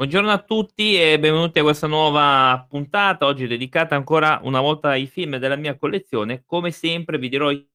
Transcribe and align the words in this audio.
Buongiorno 0.00 0.30
a 0.30 0.42
tutti 0.42 0.98
e 0.98 1.18
benvenuti 1.18 1.58
a 1.58 1.62
questa 1.62 1.86
nuova 1.86 2.64
puntata, 2.66 3.26
oggi 3.26 3.46
dedicata 3.46 3.96
ancora 3.96 4.40
una 4.44 4.58
volta 4.58 4.88
ai 4.88 5.06
film 5.06 5.36
della 5.36 5.56
mia 5.56 5.76
collezione. 5.76 6.42
Come 6.46 6.70
sempre 6.70 7.18
vi 7.18 7.28
dirò 7.28 7.50
i 7.50 7.68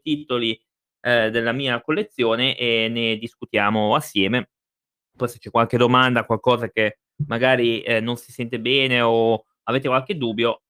titoli, 0.00 0.58
ehm, 1.02 1.28
della 1.28 1.52
mia 1.52 1.82
collezione 1.82 2.56
e 2.56 2.88
ne 2.88 3.18
discutiamo 3.18 3.94
assieme. 3.94 4.52
Poi 5.14 5.28
se 5.28 5.38
c'è 5.38 5.50
qualche 5.50 5.76
domanda, 5.76 6.24
qualcosa 6.24 6.70
che 6.70 7.00
magari, 7.26 7.82
ehm, 7.82 8.02
non 8.02 8.16
si 8.16 8.32
sente 8.32 8.58
bene 8.58 9.02
o 9.02 9.44
avete 9.64 9.88
qualche 9.88 10.16
dubbio, 10.16 10.62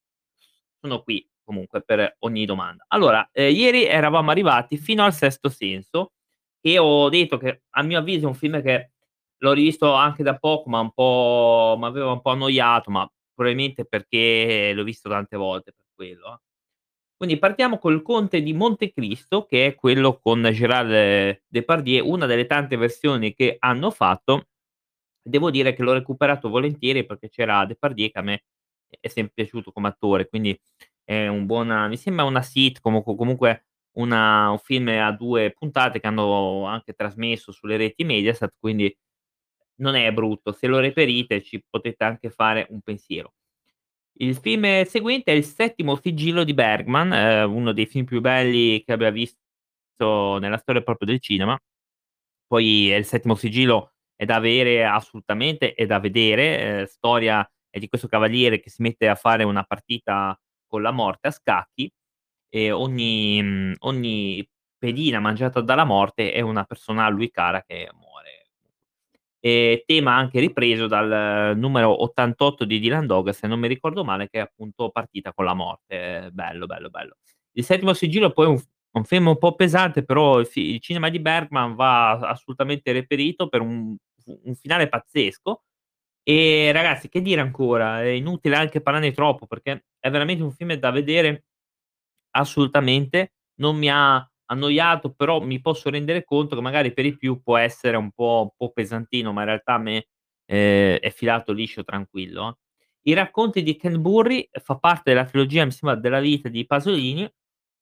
sono 0.81 1.03
qui 1.05 1.25
comunque 1.45 1.83
per 1.83 2.17
ogni 2.21 2.45
domanda. 2.47 2.85
Allora, 2.89 3.29
ehm, 3.31 3.55
ieri 3.55 3.85
eravamo 3.85 4.33
arrivati 4.33 4.77
fino 4.77 5.05
al 5.05 5.15
Sesto 5.15 5.51
Senso 5.51 6.15
e 6.61 6.79
ho 6.79 7.09
detto 7.11 7.39
che 7.39 7.63
a 7.71 7.83
mio 7.85 8.01
avviso 8.01 8.25
è 8.25 8.29
un 8.29 8.35
film 8.35 8.61
che 8.61 8.91
L'ho 9.43 9.53
rivisto 9.53 9.93
anche 9.93 10.23
da 10.23 10.37
poco, 10.39 10.71
ma 10.71 10.81
un 10.81 10.93
po' 10.93 11.77
m'aveva 11.79 12.11
un 12.13 12.23
po' 12.23 12.31
annoiato, 12.31 12.91
ma 12.91 13.07
probabilmente 13.35 13.85
perché 13.85 14.73
l'ho 14.75 14.83
visto 14.83 15.11
tante 15.11 15.37
volte 15.37 15.73
per 15.73 15.85
quello, 15.95 16.33
eh. 16.35 16.39
Quindi 17.17 17.39
partiamo 17.39 17.79
col 17.79 18.03
Conte 18.03 18.43
di 18.43 18.53
Montecristo, 18.55 19.47
che 19.47 19.67
è 19.67 19.75
quello 19.77 20.19
con 20.21 20.43
Gérard 20.53 21.43
Depardieu, 21.49 22.07
una 22.09 22.27
delle 22.27 22.47
tante 22.47 22.77
versioni 22.77 23.35
che 23.35 23.57
hanno 23.61 23.91
fatto. 23.91 24.49
Devo 25.23 25.51
dire 25.51 25.75
che 25.75 25.83
l'ho 25.83 25.95
recuperato 25.95 26.49
volentieri 26.51 27.07
perché 27.07 27.29
c'era 27.31 27.65
Depardieu 27.67 28.11
che 28.11 28.19
a 28.19 28.23
me 28.23 28.45
è 29.01 29.09
sempre 29.09 29.33
piaciuto 29.37 29.73
come 29.73 29.89
attore, 29.89 30.29
quindi 30.29 30.59
è 31.05 31.29
un 31.29 31.47
buona 31.47 31.89
mi 31.89 31.97
sembra 31.99 32.25
una 32.27 32.43
sitcom 32.43 32.97
o 32.97 33.03
co 33.03 33.17
comunque 33.17 33.67
una 33.99 34.51
un 34.51 34.59
film 34.59 34.89
a 34.89 35.13
2 35.13 35.53
puntate 35.53 36.01
che 36.01 36.07
hanno 36.09 36.67
anche 36.67 36.95
trasmesso 36.95 37.53
sulle 37.53 37.77
reti 37.79 38.05
Mediaset, 38.05 38.55
quindi 38.61 38.95
non 39.77 39.95
è 39.95 40.13
brutto, 40.13 40.53
se 40.53 40.67
lo 40.67 40.79
reperite 40.79 41.43
ci 41.43 41.63
potete 41.69 42.05
anche 42.05 42.31
fare 42.31 42.67
un 42.71 42.81
pensiero. 42.83 43.35
Il 44.19 44.37
film 44.37 44.85
seguente 44.85 45.33
è 45.33 45.37
Il 45.37 45.45
settimo 45.45 45.97
sigillo 45.97 46.45
di 46.45 46.55
Bergman, 46.55 47.13
ehm, 47.13 47.55
uno 47.55 47.73
dei 47.73 47.87
film 47.87 48.05
più 48.07 48.21
belli 48.21 48.83
che 48.85 48.93
abbia 48.93 49.11
visto 49.11 49.39
nella 50.39 50.59
storia 50.59 50.83
proprio 50.83 51.07
del 51.09 51.21
cinema. 51.21 51.59
Poi 52.47 52.93
eh, 52.93 52.97
Il 52.99 53.05
settimo 53.05 53.35
sigillo 53.35 53.93
è 54.15 54.25
da 54.25 54.37
avere 54.37 54.85
assolutamente, 54.87 55.75
è 55.75 55.87
da 55.87 55.99
vedere, 56.01 56.81
ehm, 56.81 56.85
storia 56.87 57.49
è 57.71 57.79
di 57.79 57.89
questo 57.89 58.09
cavaliere 58.09 58.61
che 58.61 58.71
si 58.71 58.83
mette 58.83 59.09
a 59.09 59.15
fare 59.15 59.45
una 59.45 59.65
partita 59.65 60.39
con 60.67 60.83
la 60.83 60.91
morte 60.93 61.29
a 61.29 61.31
scacchi 61.31 61.91
e 62.49 62.71
ogni 62.73 63.43
mhmm, 63.43 63.75
ogni 63.81 64.49
pedina 64.79 65.21
mangiata 65.21 65.61
dalla 65.61 65.85
morte 65.85 66.33
è 66.33 66.41
una 66.41 66.65
persona 66.65 67.05
a 67.07 67.09
lui 67.11 67.31
cara 67.31 67.63
che 67.63 67.89
muore. 67.95 68.06
Ehm, 69.47 69.81
tema 69.87 70.15
anche 70.17 70.41
ripreso 70.41 70.87
dal 70.89 71.57
numero 71.57 72.03
88 72.03 72.65
di 72.65 72.81
Dylan 72.81 73.07
Dog, 73.07 73.31
se 73.31 73.47
non 73.47 73.61
mi 73.61 73.69
ricordo 73.69 74.05
male, 74.05 74.29
che 74.29 74.39
è 74.39 74.43
appunto 74.43 74.91
Partita 74.91 75.33
con 75.33 75.45
la 75.45 75.55
morte. 75.55 76.31
Bello, 76.33 76.67
bello, 76.67 76.89
bello. 76.91 77.17
Il 77.53 77.65
settimo 77.65 77.93
sigillo 77.95 78.31
poi 78.33 78.47
è 78.47 78.49
un 78.49 78.61
un 78.97 79.05
film 79.05 79.27
un 79.27 79.37
po' 79.39 79.55
pesante, 79.55 80.05
però 80.05 80.41
il 80.41 80.49
il 80.55 80.81
cinema 80.81 81.11
di 81.11 81.21
Bergman 81.21 81.75
va 81.75 82.13
assolutamente 82.13 82.93
reperito 82.93 83.49
per 83.49 83.61
un 83.61 83.95
un 84.45 84.55
finale 84.57 84.89
pazzesco. 84.89 85.63
E 86.25 86.73
ragazzi, 86.73 87.09
che 87.09 87.21
dire 87.23 87.41
ancora? 87.43 88.03
È 88.03 88.07
inutile 88.09 88.57
anche 88.57 88.81
parlarne 88.81 89.13
troppo, 89.13 89.47
perché 89.47 89.87
è 90.01 90.11
veramente 90.11 90.43
un 90.43 90.53
film 90.53 90.75
da 90.75 90.91
vedere 90.91 91.45
assolutamente. 92.33 93.35
Non 93.61 93.77
mi 93.77 93.89
ha 93.91 94.29
annoiato, 94.47 95.13
però 95.13 95.41
mi 95.41 95.61
posso 95.61 95.91
rendere 95.91 96.25
conto 96.25 96.55
che 96.57 96.63
magari 96.63 96.93
per 96.93 97.07
i 97.07 97.17
più 97.17 97.43
può 97.43 97.57
essere 97.57 97.97
un 97.97 98.11
po' 98.13 98.43
un 98.43 98.51
po' 98.57 98.73
pesantino, 98.73 99.33
ma 99.33 99.41
in 99.43 99.47
realtà 99.49 99.75
a 99.75 99.79
me, 99.79 100.09
ehm, 100.47 100.97
è 100.99 101.11
filato 101.11 101.53
liscio, 101.53 101.85
tranquillo, 101.85 102.49
eh. 102.51 102.55
I 103.11 103.15
racconti 103.15 103.63
di 103.63 103.77
Ken 103.77 104.01
Burry 104.03 104.49
fa 104.53 104.79
parte 104.79 105.13
della 105.13 105.25
trilogia, 105.27 105.65
mi 105.65 105.71
sembra, 105.73 105.99
della 105.99 106.21
vita 106.21 106.49
di 106.49 106.67
Pasolini, 106.67 107.29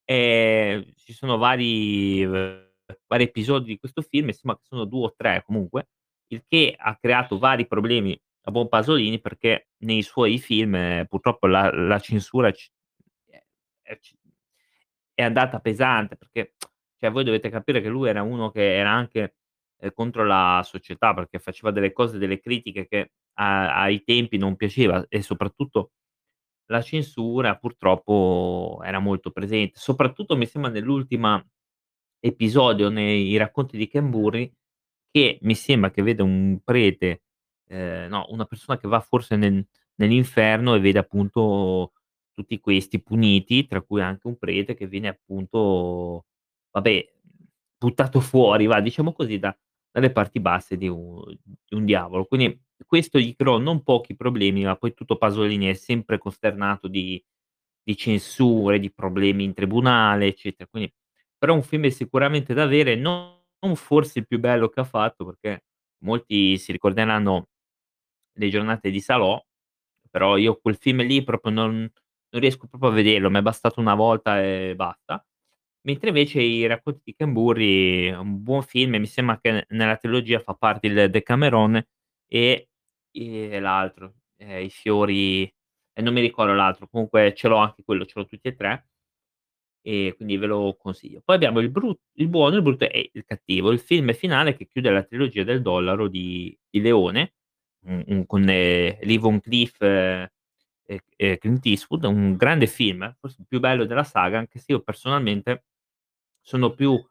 ehm, 0.05 0.85
ci 0.95 1.13
sono 1.13 1.37
vari 1.37 2.25
vari 3.07 3.23
episodi 3.23 3.65
di 3.67 3.77
questo 3.79 4.01
film, 4.03 4.27
che 4.31 4.37
sono 4.63 4.85
2 4.85 5.05
o 5.05 5.13
3 5.17 5.43
comunque, 5.45 5.89
il 6.27 6.43
che 6.47 6.75
ha 6.77 6.95
creato 6.97 7.37
vari 7.39 7.67
problemi 7.67 8.19
a 8.47 8.51
buon 8.51 8.67
Pasolini 8.69 9.19
perché 9.21 9.69
nei 9.79 10.03
suoi 10.03 10.37
film 10.39 10.75
eh, 10.75 11.05
purtroppo 11.09 11.47
la 11.47 11.71
la 11.71 11.99
censura 11.99 12.51
c 12.51 12.69
è 13.83 13.97
è 15.17 15.23
andata 15.23 15.59
pesante 15.61 16.17
perché, 16.17 16.54
cioè 17.05 17.11
voi 17.11 17.23
dovete 17.23 17.49
capire 17.49 17.81
che 17.81 17.89
lui 17.89 18.09
era 18.09 18.23
uno 18.23 18.49
che 18.51 18.75
era 18.77 18.91
anche, 18.91 19.35
ehm, 19.79 19.91
contro 19.93 20.25
la 20.25 20.61
società, 20.65 21.13
perché 21.13 21.39
faceva 21.39 21.71
delle 21.71 21.91
cose, 21.93 22.17
delle 22.17 22.39
critiche 22.39 22.87
che 22.87 23.11
a 23.37 23.81
ai 23.81 24.03
tempi 24.03 24.37
non 24.37 24.55
piaceva 24.55 25.05
e 25.09 25.21
soprattutto 25.21 25.91
la 26.67 26.81
censura 26.81 27.55
purtroppo 27.57 28.81
era 28.83 28.99
molto 28.99 29.31
presente. 29.31 29.79
Soprattutto 29.79 30.35
mi 30.37 30.45
sembra 30.47 30.71
nell'ultima 30.71 31.43
episodio 32.19 32.89
nei 32.89 33.35
racconti 33.37 33.77
di 33.77 33.87
Ken 33.87 34.09
Burry, 34.09 34.51
che 35.11 35.39
mi 35.43 35.55
sembra 35.55 35.91
che 35.91 36.01
vede 36.03 36.23
un 36.23 36.59
prete, 36.63 37.23
ehm, 37.69 38.09
no, 38.09 38.25
una 38.29 38.45
persona 38.45 38.77
che 38.79 38.87
va 38.87 38.99
forse 39.01 39.35
nel 39.37 39.65
nell'inferno 39.97 40.75
e 40.75 40.79
vede 40.81 40.99
appunto 40.99 41.93
tutti 42.33 42.59
questi 42.59 43.01
puniti, 43.01 43.65
tra 43.67 43.81
cui 43.81 44.01
anche 44.01 44.27
un 44.27 44.37
prete 44.37 44.75
che 44.75 44.87
viene 44.87 45.07
appunto, 45.09 46.25
vabbè, 46.75 47.05
buttato 47.77 48.19
fuori, 48.19 48.65
va, 48.67 48.79
diciamo 48.81 49.13
così, 49.13 49.39
da 49.39 49.55
dalle 49.95 50.11
parti 50.11 50.41
basse 50.41 50.75
di 50.77 50.89
u 50.89 51.23
di 51.25 51.75
un 51.75 51.85
diavolo. 51.85 52.25
Quindi 52.25 52.61
questo 52.85 53.17
gli 53.19 53.33
creò 53.35 53.57
non 53.59 53.81
pochi 53.83 54.15
problemi, 54.15 54.63
ma 54.65 54.75
poi 54.75 54.93
tutto 54.93 55.17
Pasolini 55.17 55.67
è 55.67 55.73
sempre 55.73 56.17
costernato 56.17 56.87
di 56.87 57.23
di 57.83 57.95
censure, 57.95 58.79
di 58.79 58.91
problemi 58.91 59.43
in 59.43 59.53
tribunale, 59.53 60.27
eccetera. 60.27 60.67
Quindi 60.69 60.91
però 61.37 61.53
è 61.53 61.55
un 61.57 61.63
film 61.63 61.87
sicuramente 61.89 62.53
da 62.53 62.63
avere, 62.63 62.95
non 62.95 63.33
non 63.65 63.75
forse 63.77 64.19
il 64.19 64.27
più 64.27 64.39
bello 64.39 64.69
che 64.69 64.79
ha 64.81 64.83
fatto, 64.83 65.25
perché 65.25 65.63
molti 66.03 66.57
si 66.59 66.71
ricorderanno 66.71 67.47
Le 68.37 68.49
giornate 68.49 68.91
di 68.91 68.99
Salò, 69.01 69.41
però 70.09 70.37
io 70.37 70.57
quel 70.61 70.77
film 70.77 71.01
lì 71.03 71.23
proprio 71.23 71.51
non 71.53 71.89
non 72.31 72.41
riesco 72.43 72.67
proprio 72.67 72.89
a 72.91 72.93
vederlo, 72.93 73.29
m'è 73.29 73.41
bastato 73.41 73.79
una 73.79 73.95
volta 73.95 74.41
e 74.43 74.73
basta. 74.75 75.25
Mentre 75.87 76.07
invece 76.09 76.41
I 76.41 76.65
racconti 76.65 77.01
di 77.05 77.13
è 77.15 78.15
un 78.15 78.41
buon 78.41 78.63
film 78.63 78.95
mi 78.95 79.05
sembra 79.05 79.39
che 79.39 79.65
nella 79.69 79.97
trilogia 79.97 80.39
fa 80.39 80.55
parte 80.55 80.87
il 80.87 81.09
Decameron 81.11 81.75
e 82.27 82.69
e 83.17 83.59
l'altro, 83.61 84.15
ehm, 84.37 84.63
I 84.65 84.69
fiori 84.71 85.43
e 85.93 86.01
non 86.01 86.13
mi 86.13 86.21
ricordo 86.21 86.53
l'altro, 86.53 86.87
comunque 86.89 87.33
ce 87.35 87.47
l'ho 87.47 87.57
anche 87.57 87.83
quello, 87.83 88.03
ce 88.05 88.13
l'ho 88.19 88.25
tutti 88.25 88.47
e 88.49 88.55
3 88.55 88.87
e 89.87 90.13
quindi 90.15 90.37
ve 90.37 90.47
lo 90.47 90.75
consiglio. 90.79 91.21
Poi 91.23 91.35
abbiamo 91.35 91.59
il 91.59 91.69
bru 91.69 91.95
il 92.13 92.27
buono, 92.27 92.55
il 92.55 92.63
brutto 92.63 92.89
e 92.89 93.11
il 93.13 93.23
cattivo, 93.25 93.71
il 93.71 93.79
film 93.79 94.13
finale 94.13 94.55
che 94.55 94.67
chiude 94.67 94.89
la 94.89 95.03
trilogia 95.03 95.43
del 95.43 95.61
dollaro 95.61 96.07
di 96.07 96.57
di 96.69 96.81
Leone, 96.81 97.33
un 97.87 98.03
un 98.07 98.25
con, 98.25 98.49
ehm, 98.49 98.97
Lee 99.01 99.19
Van 99.19 99.39
Cleef 99.41 99.79
e 99.81 100.31
e 101.17 101.37
Clint 101.39 101.65
Eastwood, 101.67 102.03
un 102.05 102.35
grande 102.35 102.67
film, 102.67 103.15
forse 103.19 103.37
il 103.41 103.47
più 103.47 103.59
bello 103.59 103.85
della 103.85 104.03
saga, 104.03 104.39
anche 104.39 104.59
se 104.59 104.71
io 104.73 104.81
personalmente 104.81 105.65
sono 106.45 106.73
più 106.73 107.01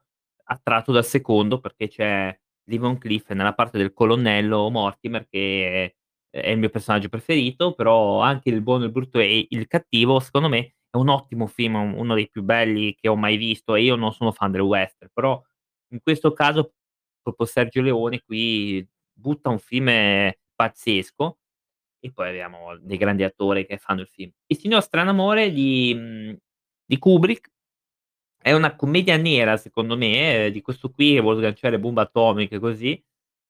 attratto 0.45 0.93
dal 0.93 1.05
secondo 1.05 1.59
perché 1.61 1.89
c'è 1.89 2.39
Lee 2.65 2.79
Van 2.79 2.99
Cleef 2.99 3.31
nella 3.31 3.55
parte 3.55 3.79
del 3.79 3.93
colonnello 3.93 4.71
Mortimer 4.71 5.27
che 5.29 5.85
è 5.85 5.95
è 6.35 6.51
il 6.51 6.59
mio 6.59 6.69
personaggio 6.69 7.09
preferito, 7.09 7.75
però 7.75 8.21
anche 8.21 8.49
Il 8.51 8.61
buono, 8.61 8.85
il 8.85 8.91
brutto 8.91 9.21
e 9.21 9.47
il 9.49 9.67
cattivo 9.69 10.19
secondo 10.19 10.49
me 10.49 10.75
è 10.91 10.97
un 10.97 11.09
ottimo 11.09 11.47
film, 11.47 11.77
un 11.77 11.93
uno 11.97 12.15
dei 12.15 12.29
più 12.29 12.43
belli 12.43 12.95
che 12.97 13.07
ho 13.09 13.15
mai 13.17 13.37
visto 13.37 13.77
e 13.77 13.83
io 13.83 13.95
non 13.95 14.13
sono 14.13 14.33
fan 14.33 14.51
del 14.51 14.63
western, 14.63 15.11
però 15.13 15.41
in 15.93 16.01
questo 16.03 16.33
caso 16.33 16.75
proprio 17.23 17.47
Sergio 17.47 17.83
Leone 17.83 18.21
qui 18.25 18.85
butta 19.13 19.49
un 19.51 19.61
film 19.61 19.89
eh, 19.89 20.41
pazzesco 20.57 21.39
e 22.01 22.13
poi 22.13 22.29
abbiamo 22.31 22.77
dei 22.79 22.97
grandi 22.97 23.23
attori 23.23 23.65
che 23.65 23.79
fanno 23.79 24.01
il 24.01 24.09
film. 24.09 24.33
Il 24.47 24.59
signor 24.59 24.83
Stranamore 24.83 25.53
di 25.53 26.37
di 26.87 26.99
Kubrick 26.99 27.51
è 28.45 28.53
una 28.53 28.77
commedia 28.77 29.17
nera 29.17 29.57
secondo 29.57 29.97
me, 29.97 30.47
ehm, 30.47 30.53
di 30.53 30.61
questo 30.63 30.91
qui 30.91 31.15
che 31.15 31.21
vuol 31.21 31.39
sganciare 31.39 31.79
bombe 31.81 32.03
atomiche 32.03 32.59
così. 32.59 33.03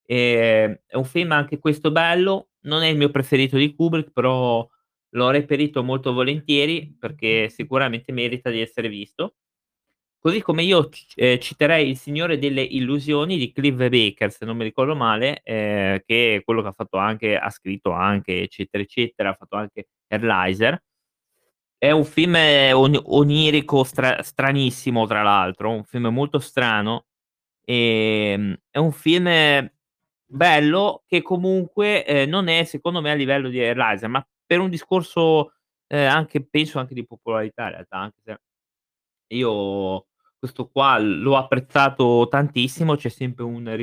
Ehm, 0.07 0.79
è 0.87 0.97
un 0.97 1.05
film 1.05 1.33
anche 1.33 1.59
questo 1.59 1.91
bello, 1.93 2.51
non 2.63 2.83
è 2.83 2.89
il 2.89 2.97
mio 2.99 3.11
preferito 3.11 3.57
di 3.59 3.75
Kubrick, 3.75 4.13
però 4.13 4.69
l'ho 5.11 5.31
reperito 5.31 5.83
molto 5.85 6.13
volentieri 6.13 6.95
perché 6.99 7.49
sicuramente 7.51 8.13
merita 8.13 8.51
di 8.51 8.61
essere 8.61 8.89
visto. 8.89 9.37
Così 10.19 10.41
come 10.43 10.63
io 10.65 10.89
c 10.91 11.13
ehm, 11.17 11.39
citerei 11.41 11.91
Il 11.91 11.99
Signore 11.99 12.39
delle 12.39 12.63
Illusioni 12.63 13.37
di 13.39 13.53
Clive 13.53 13.89
Baker, 13.91 14.31
se 14.33 14.45
non 14.47 14.57
mi 14.57 14.65
ricordo 14.65 14.97
male, 14.97 15.41
ehm, 15.45 16.01
che 16.07 16.37
è 16.37 16.45
quello 16.45 16.63
che 16.63 16.69
ha 16.69 16.73
fatto 16.73 16.99
anche 16.99 17.37
ha 17.37 17.51
scritto 17.51 17.93
anche 17.93 18.43
eccetera, 18.43 18.83
eccetera, 18.83 19.31
ha 19.31 19.35
fatto 19.35 19.57
anche 19.57 19.89
Equalizer. 20.09 20.81
È 21.85 21.91
un 21.91 22.07
film 22.07 22.35
oni 22.73 22.99
onirico 23.05 23.85
stra 23.85 24.23
stranissimo 24.23 25.07
tra 25.07 25.21
l'altro, 25.23 25.71
un 25.71 25.85
film 25.85 26.07
molto 26.07 26.39
strano, 26.39 27.05
ehm, 27.63 28.57
è 28.71 28.79
un 28.79 28.91
film 28.93 29.29
bello 30.27 31.03
che 31.07 31.21
comunque, 31.21 32.07
ehm, 32.07 32.31
non 32.31 32.49
è 32.49 32.65
secondo 32.65 33.03
me 33.03 33.11
a 33.11 33.15
livello 33.15 33.51
di 33.51 33.59
Hellraiser, 33.59 34.09
ma 34.09 34.27
per 34.47 34.61
un 34.61 34.71
discorso, 34.71 35.53
ehm, 35.89 36.09
anche 36.11 36.43
penso 36.47 36.79
anche 36.79 36.95
di 36.95 37.05
popolarità 37.07 37.65
in 37.65 37.71
realtà, 37.73 37.99
anche 37.99 38.21
se 38.25 38.41
io 39.37 40.07
questo 40.39 40.69
qua 40.71 40.99
l'ho 40.99 41.37
apprezzato 41.37 42.29
tantissimo, 42.31 42.97
c'è 42.97 43.11
sempre 43.11 43.45
un 43.45 43.77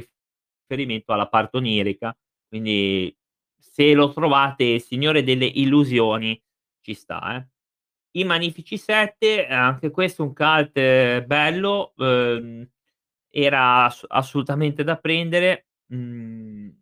riferimento 0.68 1.14
alla 1.14 1.28
parte 1.30 1.58
onirica, 1.58 2.18
quindi 2.48 3.16
se 3.58 3.94
lo 3.94 4.12
trovate 4.14 4.80
Signore 4.80 5.24
delle 5.24 5.46
Illusioni 5.46 6.42
ci 6.82 6.94
sta, 6.96 7.38
eh. 7.38 7.51
I 8.16 8.26
Magnifici 8.26 8.78
7, 8.78 9.48
anche 9.48 9.90
questo 9.90 10.24
un 10.24 10.34
cult 10.34 10.74
bello, 11.24 11.94
uhm, 11.96 12.68
era 13.30 13.86
ass 13.86 14.06
assolutamente 14.08 14.84
da 14.84 14.98
prendere, 14.98 15.68
mhmm 15.88 16.76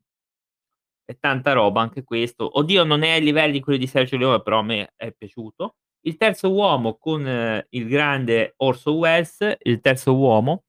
è 1.09 1.17
tanta 1.17 1.53
roba 1.53 1.81
anche 1.81 2.03
questo. 2.03 2.59
Oddio, 2.59 2.83
non 2.83 3.01
è 3.01 3.09
ai 3.13 3.23
livelli 3.23 3.53
di 3.53 3.59
quelli 3.61 3.79
di 3.79 3.87
Sergio 3.87 4.15
Leone, 4.15 4.43
però 4.43 4.59
a 4.59 4.63
me 4.63 4.93
è 4.95 5.11
piaciuto. 5.11 5.77
Il 6.01 6.17
Terzo 6.17 6.51
Uomo 6.53 6.97
con 6.99 7.25
il 7.69 7.87
grande 7.87 8.53
Orson 8.57 8.93
Welles, 8.95 9.55
Il 9.63 9.79
Terzo 9.81 10.15
Uomo, 10.15 10.65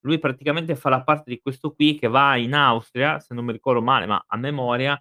lui 0.00 0.18
praticamente 0.18 0.76
fa 0.76 0.88
la 0.88 1.02
parte 1.04 1.30
di 1.30 1.40
questo 1.42 1.72
qui 1.74 1.96
che 1.98 2.08
va 2.08 2.36
in 2.36 2.54
Austria, 2.54 3.20
se 3.20 3.34
non 3.34 3.44
mi 3.44 3.52
ricordo 3.52 3.82
male, 3.82 4.06
ma 4.06 4.24
a 4.26 4.36
memoria, 4.38 4.98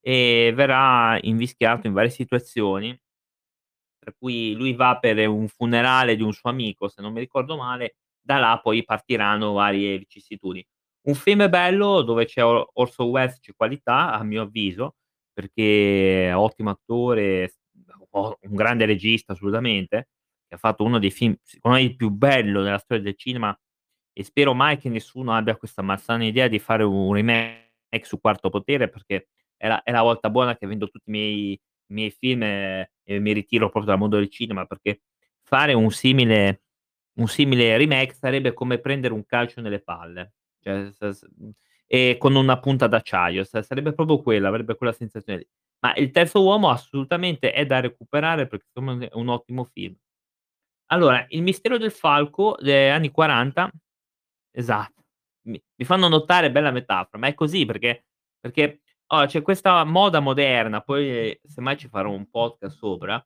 e 0.00 0.52
verrà 0.54 1.18
invischiato 1.22 1.86
in 1.86 1.94
varie 1.94 2.10
situazioni 2.10 2.94
per 4.04 4.14
cui 4.18 4.52
lui 4.54 4.74
va 4.74 4.98
per 4.98 5.26
un 5.26 5.48
funerale 5.48 6.14
di 6.14 6.22
un 6.22 6.32
suo 6.32 6.50
amico, 6.50 6.88
se 6.88 7.02
non 7.02 7.12
mi 7.12 7.20
ricordo 7.20 7.56
male, 7.56 7.96
da 8.20 8.38
là 8.38 8.60
poi 8.62 8.84
partiranno 8.84 9.52
varie 9.52 9.98
vicissitudini. 9.98 10.64
Un 11.06 11.14
film 11.14 11.48
bello 11.48 12.02
dove 12.02 12.26
c'è 12.26 12.44
O 12.44 12.70
Orson 12.74 13.08
Welles, 13.08 13.40
c'è 13.40 13.52
qualità 13.56 14.12
a 14.12 14.22
mio 14.22 14.42
avviso, 14.42 14.96
perché 15.32 16.28
è 16.28 16.36
ottimo 16.36 16.70
attore, 16.70 17.54
un 18.12 18.54
grande 18.54 18.86
regista 18.86 19.32
assolutamente, 19.32 20.08
che 20.46 20.54
ha 20.54 20.58
fatto 20.58 20.84
uno 20.84 20.98
dei 20.98 21.10
film 21.10 21.34
secondo 21.42 21.78
me 21.78 21.82
il 21.82 21.96
più 21.96 22.10
bello 22.10 22.62
della 22.62 22.78
storia 22.78 23.02
del 23.02 23.16
cinema 23.16 23.58
e 24.12 24.22
spero 24.22 24.54
mai 24.54 24.78
che 24.78 24.88
nessuno 24.88 25.34
abbia 25.34 25.56
questa 25.56 25.82
malsana 25.82 26.24
idea 26.24 26.46
di 26.48 26.58
fare 26.58 26.84
un 26.84 27.12
remake 27.14 28.04
su 28.04 28.20
Quarto 28.20 28.50
Potere, 28.50 28.88
perché 28.88 29.28
è 29.56 29.68
la 29.68 29.82
è 29.82 29.90
la 29.90 30.02
volta 30.02 30.30
buona 30.30 30.56
che 30.56 30.66
vendo 30.66 30.88
tutti 30.88 31.08
i 31.10 31.12
miei 31.12 31.60
miei 31.88 32.10
film 32.10 32.42
e 32.42 32.90
e 33.06 33.18
mi 33.20 33.32
ritiro 33.32 33.68
proprio 33.68 33.84
dal 33.92 33.98
mondo 33.98 34.16
del 34.16 34.30
cinema, 34.30 34.64
perché 34.64 35.02
fare 35.42 35.74
un 35.74 35.90
simile 35.90 36.62
un 37.18 37.28
simile 37.28 37.76
remake 37.76 38.14
sarebbe 38.14 38.52
come 38.54 38.78
prendere 38.78 39.12
un 39.14 39.24
calcio 39.26 39.60
nelle 39.60 39.80
palle, 39.80 40.32
cioè 40.60 40.90
e 41.86 42.16
con 42.18 42.34
una 42.34 42.58
punta 42.60 42.86
d'acciaio, 42.86 43.44
sa 43.44 43.62
sarebbe 43.62 43.92
proprio 43.92 44.20
quella, 44.22 44.48
avrebbe 44.48 44.74
quella 44.76 44.92
sensazione 44.92 45.40
lì. 45.40 45.48
Ma 45.80 45.94
Il 45.96 46.10
Terzo 46.10 46.42
Uomo 46.42 46.70
assolutamente 46.70 47.52
è 47.52 47.66
da 47.66 47.80
recuperare 47.80 48.46
perché 48.46 48.66
è 48.74 49.10
un 49.14 49.28
ottimo 49.28 49.64
film. 49.64 49.94
Allora, 50.90 51.24
Il 51.30 51.42
Mistero 51.42 51.78
del 51.78 51.90
Falco, 51.92 52.56
de 52.60 52.90
anni 52.90 53.10
'40 53.10 53.70
esatto, 54.52 55.04
mi 55.48 55.62
mi 55.76 55.84
fanno 55.86 56.08
notare 56.08 56.50
bella 56.52 56.70
metafora, 56.72 57.18
ma 57.18 57.28
è 57.28 57.34
così 57.34 57.66
perché 57.66 58.06
perché 58.40 58.82
allora 59.14 59.28
c'è 59.28 59.42
questa 59.42 59.84
moda 59.84 60.20
moderna, 60.20 60.80
poi 60.80 61.38
semmai 61.44 61.76
ci 61.76 61.88
farò 61.88 62.10
un 62.10 62.28
podcast 62.30 62.76
sopra, 62.76 63.24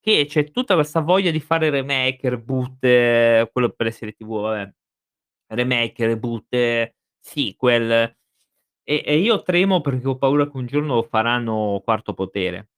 che 0.00 0.26
c'è 0.26 0.50
tutta 0.50 0.74
questa 0.74 1.00
voglia 1.00 1.30
di 1.30 1.40
fare 1.40 1.70
remake, 1.70 2.28
reboot, 2.30 2.78
quello 3.52 3.70
per 3.70 3.86
le 3.86 3.92
serie 3.92 4.14
TV 4.14 4.40
vabbè, 4.40 4.72
remake, 5.48 6.06
reboot, 6.06 6.94
sequel 7.20 7.90
e 8.84 9.02
e 9.04 9.18
io 9.18 9.42
tremo 9.42 9.80
perché 9.80 10.08
ho 10.08 10.16
paura 10.18 10.50
che 10.50 10.56
un 10.56 10.66
giorno 10.66 11.02
faranno 11.02 11.80
Quarto 11.84 12.14
Potere. 12.14 12.70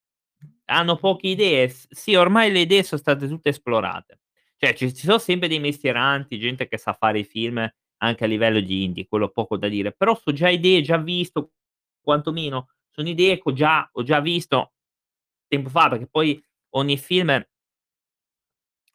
Hanno 0.67 0.97
poche 0.97 1.29
idee, 1.29 1.69
sì 1.71 2.15
ormai 2.15 2.51
le 2.53 2.61
idee 2.61 2.83
son 2.83 2.99
state 2.99 3.29
tutte 3.29 3.51
esplorate. 3.51 4.21
Cioè 4.57 4.75
ci 4.75 4.95
ci 4.95 5.05
sono 5.07 5.19
sempre 5.19 5.49
dei 5.49 5.61
mestieranti, 5.61 6.39
gente 6.39 6.69
che 6.69 6.79
sa 6.79 6.93
fare 6.95 7.21
i 7.21 7.25
film 7.25 7.67
anche 7.99 8.25
a 8.25 8.27
livello 8.27 8.61
di 8.61 8.85
indie, 8.85 9.07
quello 9.09 9.29
poco 9.31 9.57
da 9.57 9.69
dire, 9.69 9.93
però 9.93 10.15
so 10.17 10.33
già 10.33 10.49
idee, 10.49 10.83
già 10.83 10.97
visto, 10.99 11.53
quantomeno 12.03 12.69
sono 12.91 13.09
idee 13.09 13.37
che 13.37 13.43
ho 13.45 13.53
già 13.53 13.89
ho 13.93 14.03
già 14.03 14.21
visto 14.21 14.73
tempo 15.49 15.69
fa, 15.71 15.89
perché 15.89 16.07
poi 16.09 16.43
ogni 16.71 16.99
film 16.99 17.31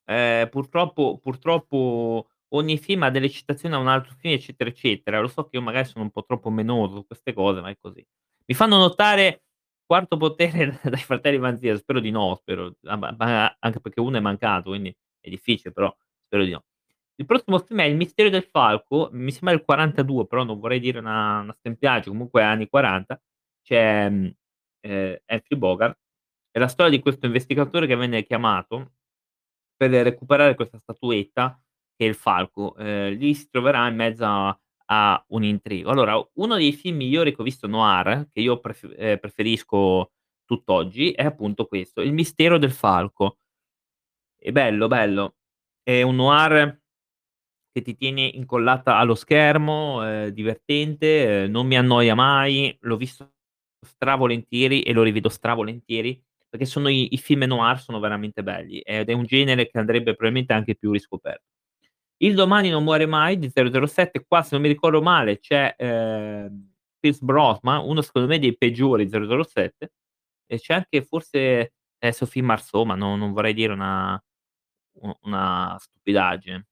ehm, 0.05 0.49
purtroppo 0.49 1.19
purtroppo 1.21 2.29
ogni 2.49 2.77
film 2.77 3.03
ha 3.03 3.09
delle 3.11 3.29
citazioni 3.29 3.75
a 3.75 3.77
un 3.79 3.87
altro 3.87 4.15
film, 4.17 4.33
eccetera, 4.33 4.69
eccetera. 4.69 5.19
Lo 5.19 5.27
so 5.27 5.43
che 5.45 5.57
io 5.57 5.61
magari 5.61 5.85
sono 5.87 6.03
un 6.05 6.11
po' 6.11 6.23
troppo 6.25 6.49
menoso 6.49 6.95
su 6.97 7.05
queste 7.05 7.33
cose, 7.33 7.61
ma 7.61 7.69
è 7.69 7.77
così. 7.79 8.05
Mi 8.45 8.55
fanno 8.55 8.77
notare 8.77 9.43
Quarto 9.85 10.17
Potere 10.17 10.79
dai 10.83 10.99
fratelli 11.01 11.37
Vanzina, 11.37 11.75
spero 11.77 11.99
di 11.99 12.11
no, 12.11 12.35
spero, 12.35 12.75
a 12.85 12.95
ma 12.97 13.13
ma 13.17 13.55
anche 13.59 13.79
perché 13.81 13.99
uno 13.99 14.17
è 14.17 14.19
mancato, 14.21 14.69
quindi 14.69 14.95
è 15.19 15.29
difficile, 15.29 15.71
però 15.73 15.93
spero 16.25 16.43
di 16.43 16.51
no. 16.51 16.63
Il 17.19 17.25
prossimo 17.25 17.57
film 17.59 17.79
è 17.81 17.85
Il 17.85 17.95
Mistero 17.95 18.29
del 18.29 18.43
Falco, 18.43 19.09
mi 19.13 19.31
sembra 19.31 19.55
del 19.55 19.63
'42, 19.65 20.27
però 20.27 20.43
non 20.43 20.59
vorrei 20.59 20.79
dire 20.79 20.99
una 20.99 21.39
una 21.39 21.53
stempiaggine, 21.53 22.13
comunque 22.15 22.43
anni 22.43 22.67
'40. 22.69 23.19
C'è, 23.63 24.07
mhmm, 24.09 24.31
ehm, 24.81 25.17
Humphrey 25.27 25.57
Bogart. 25.57 25.97
È 26.51 26.59
la 26.59 26.67
storia 26.67 26.91
di 26.91 26.99
questo 27.01 27.25
investigatore 27.25 27.87
che 27.87 27.95
venne 27.95 28.23
chiamato 28.23 28.91
per 29.75 29.91
recuperare 29.91 30.55
questa 30.55 30.79
statuetta 30.79 31.59
che 31.95 32.05
è 32.05 32.09
il 32.09 32.15
falco. 32.15 32.75
Ehm, 32.77 33.15
lì 33.17 33.33
si 33.35 33.49
troverà 33.49 33.87
in 33.87 33.95
mezzo 33.95 34.25
a 34.25 34.59
a 34.89 35.21
un 35.29 35.43
intrigo. 35.43 35.89
Allora, 35.91 36.17
uno 36.35 36.55
dei 36.55 36.71
film 36.73 36.97
migliori 36.97 37.35
che 37.35 37.41
ho 37.41 37.43
visto 37.45 37.67
noir, 37.67 38.29
che 38.31 38.39
io 38.41 38.59
pref 38.61 38.85
ehm, 38.97 39.17
preferisco 39.19 40.11
tutt'oggi, 40.45 41.11
è 41.11 41.25
appunto 41.25 41.65
questo, 41.67 42.01
Il 42.01 42.13
Mistero 42.13 42.57
del 42.57 42.71
Falco. 42.71 43.35
È 44.41 44.51
bello, 44.51 44.87
bello. 44.87 45.35
È 45.81 46.01
un 46.03 46.15
noir 46.15 46.79
che 47.77 47.81
ti 47.83 47.95
tiene 47.95 48.21
incollata 48.23 48.97
allo 48.97 49.15
schermo, 49.15 50.03
è 50.03 50.31
divertente, 50.31 51.43
ehm, 51.45 51.51
non 51.51 51.67
mi 51.67 51.77
annoia 51.77 52.15
mai, 52.15 52.75
l'ho 52.81 52.97
visto 52.97 53.31
stravolentieri 53.85 54.81
e 54.83 54.93
lo 54.93 55.03
rivedo 55.03 55.29
stravolentieri, 55.29 56.19
perché 56.49 56.65
sono 56.65 56.89
i 56.89 57.13
i 57.13 57.17
film 57.17 57.43
noir 57.43 57.79
sono 57.79 57.99
veramente 57.99 58.41
belli 58.43 58.79
ed 58.79 59.09
è 59.09 59.13
un 59.13 59.25
genere 59.25 59.67
che 59.69 59.77
andrebbe 59.79 60.15
probabilmente 60.15 60.53
anche 60.53 60.75
più 60.75 60.91
riscoperto. 60.91 61.43
Il 62.19 62.33
Domani 62.35 62.69
non 62.69 62.83
muore 62.83 63.05
mai 63.05 63.37
di 63.39 63.49
007, 63.49 64.25
qua 64.27 64.41
se 64.43 64.49
non 64.53 64.61
mi 64.63 64.67
ricordo 64.69 65.01
male 65.01 65.39
c'è, 65.39 65.75
ehm, 65.77 66.71
Pierce 66.99 67.19
Brosnan, 67.23 67.83
uno 67.87 68.01
secondo 68.01 68.27
me 68.29 68.39
dei 68.39 68.57
peggiori 68.57 69.07
007 69.09 69.91
e 70.47 70.59
c'è 70.59 70.73
anche 70.75 71.03
forse, 71.03 71.73
ehm, 71.99 72.11
Sophie 72.11 72.41
Marceau, 72.43 72.83
ma 72.85 72.95
no 72.95 73.15
non 73.17 73.33
vorrei 73.33 73.53
dire 73.53 73.73
una 73.73 74.21
una 75.23 75.75
stupidaggine. 75.79 76.65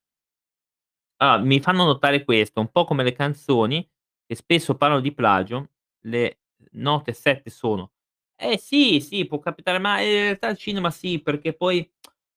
Ah, 1.22 1.38
mi 1.38 1.62
fanno 1.62 1.86
notare 1.86 2.26
questo, 2.26 2.60
un 2.60 2.70
po' 2.70 2.84
come 2.84 3.04
le 3.04 3.14
canzoni 3.14 3.88
che 4.26 4.36
spesso 4.36 4.76
parlano 4.76 5.00
di 5.00 5.14
plagio, 5.14 5.70
le 6.08 6.40
note 6.72 7.14
7 7.14 7.50
sono 7.50 7.92
eh 8.38 8.58
sì, 8.58 9.00
sì, 9.00 9.26
può 9.26 9.40
capitare, 9.40 9.80
ma 9.80 10.02
in 10.02 10.12
realtà 10.12 10.48
al 10.48 10.58
cinema 10.58 10.92
sì, 10.92 11.22
perché 11.22 11.54
poi 11.54 11.90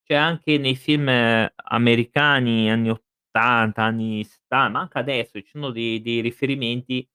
c'è 0.03 0.15
anche 0.15 0.57
nei 0.57 0.77
film 0.77 1.09
americani 1.09 2.71
anni 2.71 2.89
'80, 2.89 3.83
anni 3.83 4.23
setta 4.23 4.69
ma 4.69 4.79
anche 4.79 4.97
adesso 4.97 5.41
ci 5.41 5.49
sono 5.49 5.71
dei 5.71 6.01
dei 6.01 6.21
riferimenti 6.21 7.05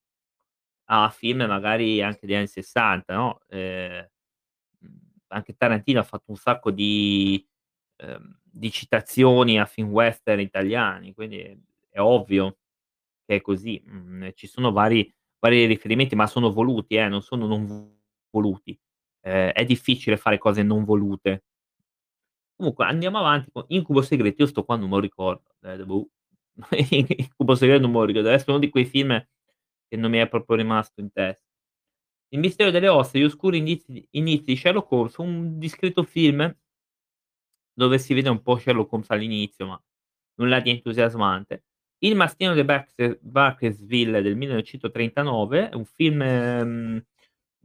a 0.91 1.09
film 1.11 1.45
magari 1.47 2.03
anche 2.03 2.27
degli 2.27 2.35
anni 2.37 2.47
'60, 2.47 3.15
no, 3.15 3.41
ehm, 3.49 4.07
mhmm, 4.81 4.99
anche 5.29 5.57
Tarantino 5.57 6.01
ha 6.01 6.03
fatto 6.05 6.31
un 6.31 6.37
sacco 6.37 6.71
di 6.71 7.45
ehm, 7.97 8.39
di 8.43 8.71
citazioni 8.71 9.59
a 9.61 9.67
film 9.67 9.91
western 9.91 10.41
italiani, 10.41 11.13
quindi 11.15 11.39
è 11.91 12.01
ovvio 12.01 12.59
che 13.27 13.37
è 13.37 13.41
così. 13.41 13.83
Mhmm, 13.85 14.33
ci 14.35 14.47
sono 14.47 14.73
vari 14.73 15.13
vari 15.41 15.67
riferimenti, 15.67 16.15
ma 16.17 16.27
sono 16.27 16.53
voluti 16.53 16.97
eh, 16.97 17.09
non 17.09 17.23
sono 17.23 17.47
non 17.47 17.99
voluti. 18.31 18.79
Ehm, 19.23 19.51
è 19.51 19.65
difficile 19.65 20.17
fare 20.17 20.39
cose 20.39 20.63
non 20.63 20.85
volute. 20.85 21.43
Comunque 22.57 22.85
andiamo 22.85 23.19
avanti 23.19 23.51
con 23.51 23.65
Incubo 23.69 24.01
Segreto, 24.03 24.43
io 24.43 24.49
'sto 24.49 24.65
qua 24.65 24.77
non 24.77 24.89
me 24.89 24.95
lo 24.97 25.01
ricordo, 25.01 25.43
eh, 25.63 25.85
boh. 25.85 26.09
Incubo 27.19 27.55
Segreto 27.57 27.83
non 27.83 27.91
me 27.91 27.99
lo 27.99 28.05
ricordo, 28.05 28.29
deve 28.29 28.37
essere 28.37 28.53
uno 28.53 28.61
di 28.61 28.71
quei 28.71 28.85
film 28.85 29.11
che 29.89 29.97
non 29.97 30.11
mi 30.11 30.19
è 30.19 30.29
proprio 30.29 30.57
rimasto 30.57 31.01
in 31.01 31.11
tes 31.13 31.43
Il 32.31 32.41
Mistero 32.41 32.71
delle 32.71 32.89
ossa, 32.89 33.19
Gli 33.19 33.25
oscuri 33.25 33.59
indizi 33.59 34.07
inizi 34.13 34.45
di 34.47 34.57
Sherlock 34.57 34.91
Holmes, 34.93 35.17
un 35.19 35.59
discreto 35.59 36.03
film 36.05 36.55
dove 37.75 37.99
si 37.99 38.15
vede 38.15 38.29
un 38.31 38.43
po' 38.43 38.57
Sherlock 38.59 38.93
Holmes 38.93 39.11
all'inizio, 39.11 39.67
ma 39.67 39.83
nulla 40.37 40.61
di 40.61 40.71
entusiasmante. 40.71 41.65
Il 41.99 42.17
mastino 42.17 42.55
di 42.55 42.65
Burkesville 43.21 44.23
del 44.23 44.37
1939, 44.37 45.71
è 45.71 45.75
un 45.75 45.85
film, 45.85 46.19
mhmm, 46.23 47.03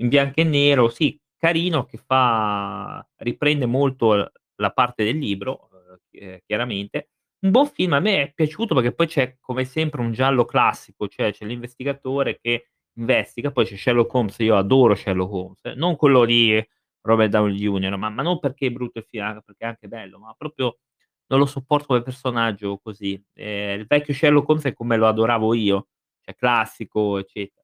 in 0.01 0.07
bianco 0.09 0.39
e 0.41 0.43
nero, 0.43 0.89
sì, 0.89 1.19
carino 1.37 1.85
che 1.85 1.97
fa 1.97 3.05
riprende 3.17 3.65
molto 3.65 4.31
la 4.55 4.71
parte 4.71 5.03
del 5.03 5.17
libro, 5.17 5.69
uhm, 5.71 5.97
chi 6.09 6.41
chiaramente. 6.45 7.09
Un 7.41 7.51
buon 7.51 7.67
film, 7.67 7.93
a 7.93 7.99
me 7.99 8.21
è 8.23 8.33
piaciuto 8.33 8.75
perché 8.75 8.93
poi 8.93 9.07
c'è 9.07 9.37
come 9.39 9.63
sempre 9.65 10.01
un 10.01 10.11
giallo 10.11 10.45
classico, 10.45 11.07
cioè 11.07 11.31
c'è 11.31 11.45
l'investigatore 11.45 12.37
che 12.41 12.69
investiga, 12.97 13.51
poi 13.51 13.65
c'è 13.65 13.77
Sherlock 13.77 14.13
Holmes, 14.13 14.37
io 14.39 14.57
adoro 14.57 14.93
Sherlock 14.95 15.31
Holmes, 15.33 15.61
non 15.77 15.95
quello 15.95 16.25
di 16.25 16.61
Robert 17.01 17.29
Downey 17.31 17.55
Jr., 17.57 17.95
ma 17.97 18.09
ma 18.09 18.21
non 18.23 18.39
perché 18.39 18.67
è 18.67 18.71
brutto 18.71 19.01
film, 19.01 19.23
anche 19.25 19.41
perché 19.45 19.65
è 19.65 19.67
anche 19.67 19.87
bello, 19.87 20.19
ma 20.19 20.33
proprio 20.37 20.79
non 21.27 21.39
lo 21.39 21.45
sopporto 21.45 21.87
come 21.87 22.01
personaggio 22.03 22.77
così. 22.79 23.21
Ehm, 23.33 23.79
il 23.81 23.85
vecchio 23.87 24.13
Sherlock 24.13 24.47
Holmes 24.49 24.63
è 24.65 24.73
come 24.73 24.97
lo 24.97 25.07
adoravo 25.07 25.53
io, 25.53 25.87
cioè 26.21 26.35
classico, 26.35 27.17
eccetera. 27.19 27.63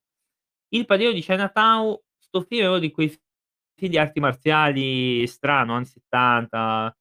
Il 0.70 0.86
Padrino 0.86 1.12
di 1.12 1.22
Chinatown, 1.22 1.98
'sto 2.20 2.42
film 2.42 2.64
è 2.64 2.68
uno 2.68 2.80
di 2.80 2.92
quei 2.92 3.10
film 3.76 3.92
di 3.92 3.98
arti 3.98 4.20
marziali 4.20 5.26
strano, 5.28 5.74
anni 5.76 5.86
'70, 5.86 6.96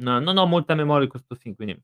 no 0.00 0.18
non 0.20 0.36
ho 0.38 0.46
molta 0.46 0.74
memoria 0.74 1.04
di 1.04 1.10
questo 1.10 1.34
film, 1.36 1.54
quindi 1.54 1.80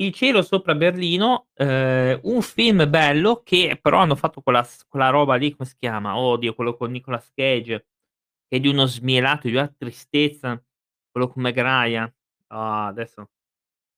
Il 0.00 0.12
cielo 0.12 0.42
sopra 0.42 0.74
Berlino, 0.76 1.48
ehm, 1.54 2.20
un 2.24 2.40
film 2.42 2.88
bello 2.88 3.42
che 3.42 3.78
però 3.82 3.98
hanno 3.98 4.14
fatto 4.14 4.40
quella 4.42 4.64
quella 4.88 5.08
roba 5.10 5.34
lì, 5.34 5.54
come 5.56 5.68
si 5.68 5.74
chiama? 5.76 6.16
Oddio, 6.16 6.54
quello 6.54 6.76
con 6.76 6.90
Nicolas 6.92 7.32
Cage, 7.34 7.86
è 8.48 8.58
di 8.60 8.68
uno 8.68 8.86
smielato, 8.86 9.48
di 9.48 9.54
una 9.54 9.68
tristezza, 9.76 10.62
quello 11.10 11.28
con 11.28 11.42
Meg 11.42 11.56
Ryan. 11.60 12.12
Ah, 12.48 12.86
adesso 12.86 13.30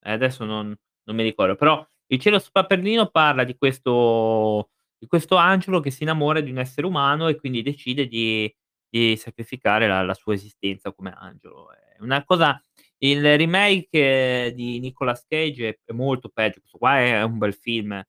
eh, 0.01 0.11
adesso 0.11 0.45
non 0.45 0.75
non 1.03 1.15
mi 1.15 1.23
ricordo, 1.23 1.55
però 1.55 1.85
Il 2.07 2.19
cielo 2.19 2.39
sopra 2.39 2.63
Berlino 2.63 3.09
parla 3.09 3.43
di 3.43 3.55
questo 3.57 4.71
di 4.97 5.07
questo 5.07 5.35
angelo 5.37 5.79
che 5.79 5.91
si 5.91 6.03
innamora 6.03 6.41
di 6.41 6.51
un 6.51 6.59
essere 6.59 6.85
umano 6.87 7.27
e 7.27 7.35
quindi 7.37 7.61
decide 7.63 8.07
di 8.07 8.53
di 8.89 9.15
sacrificare 9.17 9.87
la 9.87 10.03
la 10.03 10.13
sua 10.13 10.33
esistenza 10.33 10.91
come 10.93 11.13
angelo. 11.17 11.71
È 11.73 12.01
una 12.01 12.23
cosa 12.25 12.61
il 12.99 13.37
remake 13.37 14.53
di 14.55 14.79
Nicolas 14.79 15.25
Cage 15.27 15.69
è 15.69 15.79
è 15.85 15.93
molto 15.93 16.29
peggio, 16.29 16.59
questo 16.59 16.77
qua 16.77 16.99
è 16.99 17.23
un 17.23 17.37
bel 17.37 17.53
film, 17.53 18.01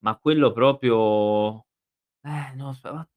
ma 0.00 0.16
quello 0.18 0.52
proprio 0.52 1.66
eh, 2.22 2.54
non 2.56 2.74
so, 2.74 3.08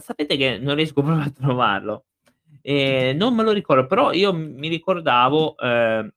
sapete 0.00 0.36
che 0.36 0.58
non 0.58 0.74
riesco 0.74 1.02
proprio 1.02 1.24
a 1.26 1.30
trovarlo. 1.30 2.06
Ehm, 2.62 3.16
non 3.16 3.34
me 3.34 3.42
lo 3.44 3.52
ricordo, 3.52 3.86
però 3.86 4.12
io 4.12 4.32
mi 4.34 4.68
ricordavo, 4.68 5.56
ehm, 5.58 6.10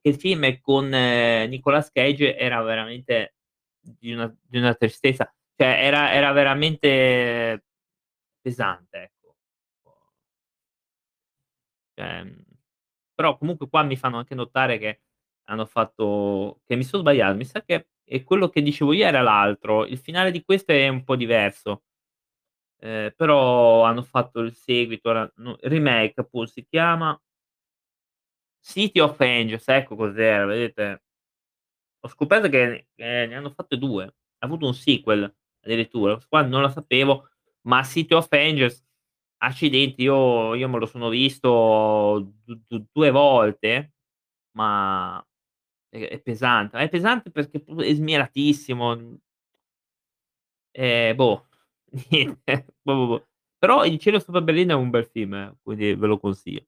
che 0.00 0.08
il 0.10 0.16
film 0.16 0.60
con 0.60 0.88
Nicolas 0.88 1.90
Cage 1.90 2.36
era 2.36 2.60
veramente 2.62 3.34
di 3.80 4.12
una 4.12 4.32
di 4.42 4.58
una 4.58 4.74
tristezza, 4.74 5.32
cioè 5.56 5.66
era 5.84 6.12
era 6.12 6.32
veramente 6.32 7.64
pesante, 8.40 8.98
ecco. 9.02 9.34
Ehm, 11.98 12.36
però 13.14 13.36
comunque 13.36 13.68
qua 13.68 13.82
mi 13.82 13.96
fanno 13.96 14.18
anche 14.18 14.34
notare 14.34 14.78
che 14.78 15.00
hanno 15.48 15.66
fatto 15.66 16.60
che 16.66 16.76
mi 16.76 16.84
son 16.84 17.00
sbagliato, 17.00 17.36
mi 17.36 17.44
sa 17.44 17.62
che 17.62 17.88
è 18.04 18.22
quello 18.24 18.48
che 18.48 18.62
dicevo 18.62 18.92
io 18.92 19.04
era 19.06 19.20
l'altro, 19.22 19.84
il 19.86 19.98
finale 19.98 20.30
di 20.30 20.42
questo 20.44 20.72
è 20.72 20.88
un 20.88 21.04
po' 21.04 21.16
diverso. 21.16 21.82
Ehm, 22.80 23.12
però 23.16 23.82
hanno 23.82 24.02
fatto 24.02 24.38
il 24.40 24.54
seguito, 24.54 25.08
ora 25.08 25.30
remake 25.62 26.20
appunto 26.20 26.50
si 26.50 26.64
chiama 26.68 27.18
City 28.64 29.00
of 29.00 29.20
Angels, 29.20 29.66
ecco 29.68 29.96
cos'era, 29.96 30.44
vedete? 30.46 31.00
Ho 32.04 32.08
scoperto 32.08 32.48
che, 32.48 32.86
ehm, 32.94 33.28
ne 33.30 33.34
hanno 33.34 33.50
fatte 33.50 33.76
2, 33.76 34.04
ha 34.04 34.46
avuto 34.46 34.66
un 34.66 34.74
sequel 34.74 35.22
addirittura, 35.60 36.16
qua 36.28 36.42
non 36.42 36.62
la 36.62 36.68
sapevo, 36.70 37.28
ma 37.62 37.82
City 37.82 38.14
of 38.14 38.28
Angels, 38.30 38.84
accidenti, 39.38 40.02
io 40.02 40.54
io 40.54 40.68
me 40.68 40.78
lo 40.78 40.86
sono 40.86 41.08
visto 41.08 42.20
d 42.44 42.60
d 42.68 42.84
2 42.92 43.10
volte, 43.10 43.94
ma 44.56 45.24
è 45.90 46.08
è 46.08 46.20
pesante, 46.20 46.78
è 46.78 46.88
pesante 46.88 47.30
perché 47.32 47.64
è 47.64 47.94
smielatissimo, 47.94 48.96
mhmm 48.96 49.18
Ehm, 50.74 51.16
boh, 51.16 51.46
niente, 52.10 52.66
boh, 52.82 52.94
boh, 52.94 53.06
boh. 53.06 53.26
Però 53.58 53.84
Il 53.84 53.98
cielo 53.98 54.18
sopra 54.20 54.40
Berlino 54.40 54.72
è 54.72 54.76
un 54.76 54.90
bel 54.90 55.06
film, 55.06 55.34
eh, 55.34 55.56
quindi 55.62 55.94
ve 55.94 56.06
lo 56.06 56.18
consiglio. 56.18 56.64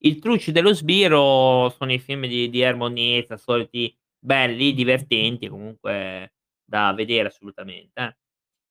Il 0.00 0.18
Truce 0.20 0.52
dello 0.52 0.72
sbirro 0.72 1.70
sono 1.70 1.92
i 1.92 1.98
film 1.98 2.26
di 2.26 2.48
di 2.50 2.62
Hulst, 2.62 3.34
soliti 3.34 3.94
belli, 4.18 4.72
divertenti, 4.72 5.48
comunque 5.48 6.34
da 6.64 6.92
vedere 6.94 7.28
assolutamente, 7.28 8.00
eh. 8.00 8.16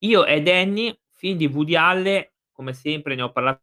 Io 0.06 0.26
ed 0.26 0.48
Annie, 0.48 1.00
film 1.12 1.38
di 1.38 1.48
Woody 1.48 1.76
Allen, 1.76 2.26
come 2.52 2.74
sempre 2.74 3.16
ne 3.16 3.24
ho 3.24 3.32
parlato 3.32 3.62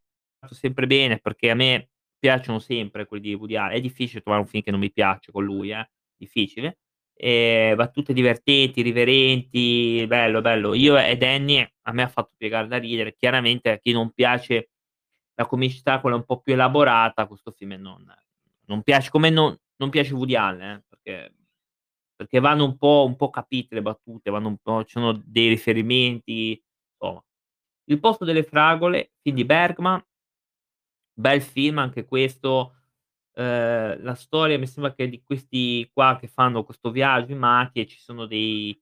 sempre 0.51 0.87
bene, 0.87 1.19
perché 1.21 1.51
a 1.51 1.55
me 1.55 1.91
piacciono 2.19 2.59
sempre 2.59 3.07
quelli 3.07 3.29
di 3.29 3.35
Woody 3.35 3.57
Allen, 3.57 3.77
è 3.77 3.81
difficile 3.81 4.21
trovare 4.21 4.43
un 4.45 4.49
film 4.51 4.63
che 4.65 4.71
non 4.73 4.81
mi 4.81 4.93
piace 4.93 5.31
con 5.33 5.45
lui, 5.45 5.71
eh, 5.73 5.89
difficile. 6.17 6.79
Ehm, 7.17 7.77
battute 7.77 8.13
divertenti, 8.13 8.81
irriverenti, 8.81 10.05
bello, 10.09 10.41
bello. 10.41 10.75
Io 10.75 10.97
ed 10.97 11.23
Annie 11.23 11.75
a 11.83 11.93
me 11.93 12.03
ha 12.03 12.09
fatto 12.09 12.33
piegare 12.37 12.67
da 12.67 12.77
ridere. 12.79 13.15
Chiaramente 13.15 13.71
a 13.71 13.79
chi 13.79 13.93
non 13.93 14.11
piace 14.11 14.71
la 15.35 15.47
comicità, 15.47 16.01
quella 16.01 16.17
un 16.17 16.25
po' 16.25 16.41
più 16.41 16.53
elaborata, 16.55 17.27
questo 17.27 17.51
film 17.53 17.73
non 17.79 18.05
non 18.67 18.83
piace, 18.83 19.11
come 19.11 19.31
non 19.31 19.57
non 19.77 19.91
piace 19.91 20.15
Woody 20.15 20.35
Allen, 20.37 20.77
eh, 20.79 20.85
perché 20.89 21.35
perché 22.17 22.41
vanno 22.41 22.65
un 22.65 22.77
po' 22.79 23.05
un 23.07 23.17
po' 23.17 23.31
capite 23.31 23.75
le 23.75 23.83
battute, 23.83 24.31
vanno 24.31 24.49
un 24.49 24.57
po' 24.63 24.85
ci 24.85 24.93
sono 24.93 25.13
dei 25.25 25.49
riferimenti, 25.49 26.61
insomma. 27.01 27.23
Il 27.87 28.01
posto 28.01 28.25
delle 28.25 28.45
fragole, 28.45 29.13
film 29.23 29.37
di 29.37 29.45
Bergman 29.45 30.05
bel 31.19 31.41
film 31.43 31.79
anche 31.79 32.05
questo, 32.05 32.75
ehm, 33.35 34.03
la 34.03 34.15
storia 34.15 34.59
mi 34.59 34.67
sembra 34.67 34.95
che 34.95 35.09
di 35.09 35.23
questi 35.23 35.89
qua 35.93 36.17
che 36.21 36.29
fanno 36.29 36.65
questo 36.65 36.91
viaggio 36.91 37.33
in 37.33 37.39
macchina 37.39 37.85
e 37.85 37.89
ci 37.89 37.99
sono 37.99 38.27
dei 38.27 38.79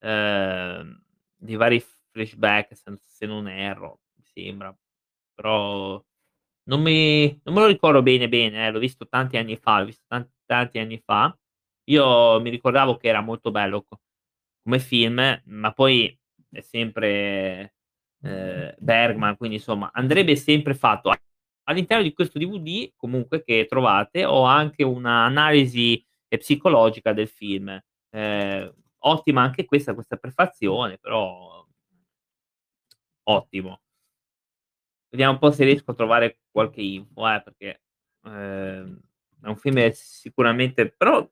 ehm, 0.00 1.02
dei 1.36 1.56
vari 1.56 1.84
flashback 2.12 2.76
se 2.76 2.98
se 3.04 3.26
non 3.26 3.48
erro, 3.48 4.00
mi 4.16 4.24
sembra. 4.24 4.76
Però 5.34 6.02
non 6.64 6.82
mi 6.82 7.28
non 7.44 7.54
me 7.54 7.60
lo 7.62 7.66
ricordo 7.66 8.02
bene, 8.02 8.28
bene, 8.28 8.66
eh, 8.68 8.70
l'ho 8.70 8.78
visto 8.78 9.06
tanti 9.08 9.36
anni 9.36 9.56
fa, 9.56 9.80
l'ho 9.80 9.86
visto 9.86 10.04
tan 10.08 10.28
tanti 10.46 10.78
anni 10.78 10.98
fa. 11.04 11.36
Io 11.90 12.40
mi 12.40 12.50
ricordavo 12.50 12.96
che 12.96 13.08
era 13.08 13.20
molto 13.20 13.50
bello 13.50 13.82
co 13.82 14.00
come 14.62 14.78
film, 14.80 15.42
ma 15.46 15.72
poi 15.72 16.18
è 16.50 16.60
sempre, 16.60 17.74
ehm, 18.22 18.74
Bergman, 18.78 19.36
quindi 19.36 19.56
insomma 19.56 19.90
andrebbe 19.92 20.36
sempre 20.36 20.74
fatto. 20.74 21.12
All'interno 21.66 22.02
di 22.02 22.12
questo 22.12 22.38
DVD 22.38 22.92
comunque 22.94 23.42
che 23.42 23.66
trovate 23.68 24.24
ho 24.26 24.42
anche 24.44 24.84
un'analisi, 24.84 26.04
ehm, 26.28 26.38
psicologica 26.38 27.12
del 27.14 27.28
film. 27.28 27.78
Ehm, 28.10 28.74
ottima 28.98 29.42
anche 29.42 29.64
questa, 29.64 29.94
questa 29.94 30.16
prefazione, 30.16 30.98
però 30.98 31.64
ottimo. 33.26 33.78
Vediamo 35.12 35.32
un 35.34 35.38
po' 35.38 35.50
se 35.52 35.64
riesco 35.64 35.90
a 35.92 35.94
trovare 35.94 36.38
qualche 36.50 36.80
info, 36.80 37.28
eh, 37.28 37.40
perché, 37.42 37.82
ehm, 38.24 39.00
è 39.42 39.46
un 39.48 39.56
film 39.56 39.90
sicuramente 39.92 40.90
però 40.90 41.28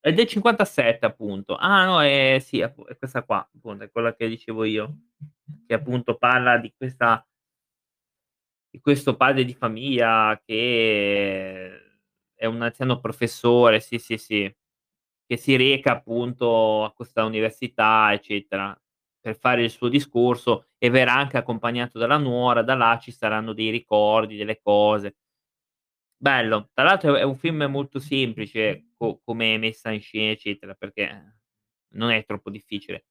è 0.00 0.12
del 0.12 0.26
'57 0.26 1.06
appunto. 1.06 1.56
Ah 1.56 1.84
no, 1.84 2.00
ehm, 2.00 2.38
sì, 2.38 2.60
è 2.60 2.72
questa 2.98 3.22
qua, 3.24 3.38
appunto, 3.54 3.84
è 3.84 3.90
quella 3.90 4.14
che 4.14 4.28
dicevo 4.28 4.64
io, 4.64 4.96
che 5.66 5.74
appunto 5.74 6.16
parla 6.16 6.58
di 6.58 6.72
questa 6.76 7.24
di 8.72 8.80
questo 8.80 9.16
padre 9.16 9.44
di 9.44 9.52
famiglia 9.54 10.40
che 10.44 11.70
è 12.34 12.46
un 12.46 12.62
anziano 12.62 13.00
professore, 13.00 13.80
sì, 13.80 13.98
sì, 13.98 14.16
sì, 14.16 14.50
che 15.26 15.36
si 15.36 15.56
reca 15.56 15.92
appunto 15.92 16.84
a 16.84 16.92
questa 16.94 17.24
università, 17.24 18.12
eccetera, 18.14 18.74
per 19.20 19.38
fare 19.38 19.62
il 19.64 19.70
suo 19.70 19.88
discorso 19.88 20.68
e 20.78 20.90
verrà 20.90 21.14
anche 21.14 21.36
accompagnato 21.38 21.98
dalla 21.98 22.16
nuora, 22.18 22.62
da 22.62 22.74
là 22.74 22.98
ci 23.00 23.12
saranno 23.12 23.52
dei 23.52 23.70
ricordi, 23.70 24.36
delle 24.36 24.58
cose. 24.62 25.16
Bello, 26.16 26.70
tra 26.72 26.84
l'altro 26.84 27.16
è 27.16 27.22
un 27.24 27.34
film 27.36 27.64
molto 27.64 27.98
semplice 27.98 28.90
co 28.96 29.20
come 29.24 29.58
messa 29.58 29.90
in 29.90 30.00
scena, 30.00 30.30
eccetera, 30.30 30.74
perché 30.74 31.34
non 31.94 32.10
è 32.10 32.24
troppo 32.24 32.48
difficile. 32.48 33.06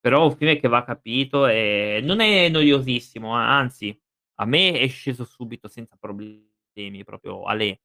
Però 0.00 0.24
un 0.26 0.36
film 0.36 0.58
che 0.60 0.68
va 0.68 0.84
capito 0.84 1.46
e 1.46 2.00
non 2.04 2.20
è 2.20 2.48
noiosissimo, 2.48 3.32
anzi, 3.32 3.98
a 4.36 4.44
me 4.46 4.72
è 4.78 4.88
sceso 4.88 5.24
subito 5.24 5.68
senza 5.68 5.96
problemi, 5.98 7.04
proprio 7.04 7.44
alé. 7.44 7.80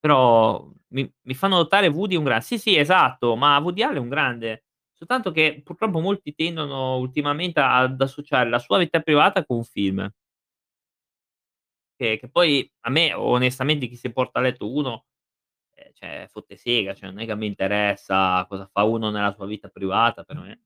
Però 0.00 0.70
mi 0.88 1.10
mi 1.22 1.34
fanno 1.34 1.56
notare 1.58 1.88
Woody 1.88 2.16
un 2.16 2.24
gran 2.24 2.42
sì, 2.42 2.58
sì, 2.58 2.76
esatto, 2.76 3.36
ma 3.36 3.58
Woody 3.58 3.82
Allen 3.82 3.96
è 3.98 4.00
un 4.00 4.08
grande, 4.10 4.64
soltanto 4.94 5.30
che 5.32 5.62
purtroppo 5.64 6.00
molti 6.00 6.34
tendono 6.34 6.96
ultimamente 6.98 7.60
ad 7.60 8.00
associare 8.00 8.48
la 8.50 8.58
sua 8.60 8.78
vita 8.78 9.00
privata 9.00 9.44
con 9.44 9.58
un 9.58 9.64
film. 9.64 10.12
Che 12.00 12.18
che 12.18 12.28
poi 12.28 12.70
a 12.80 12.90
me 12.90 13.12
onestamente 13.12 13.86
chi 13.86 13.96
si 13.96 14.10
porta 14.12 14.38
a 14.38 14.42
letto 14.42 14.70
uno, 14.72 15.04
ehm, 15.74 15.92
cioè 15.94 16.26
fotte 16.30 16.56
sega, 16.56 16.94
cioè 16.94 17.10
non 17.10 17.20
è 17.20 17.26
che 17.26 17.36
mi 17.36 17.46
interessa 17.46 18.46
cosa 18.48 18.68
fa 18.72 18.84
uno 18.84 19.10
nella 19.10 19.32
sua 19.34 19.46
vita 19.46 19.68
privata 19.68 20.24
per 20.24 20.38
me. 20.38 20.60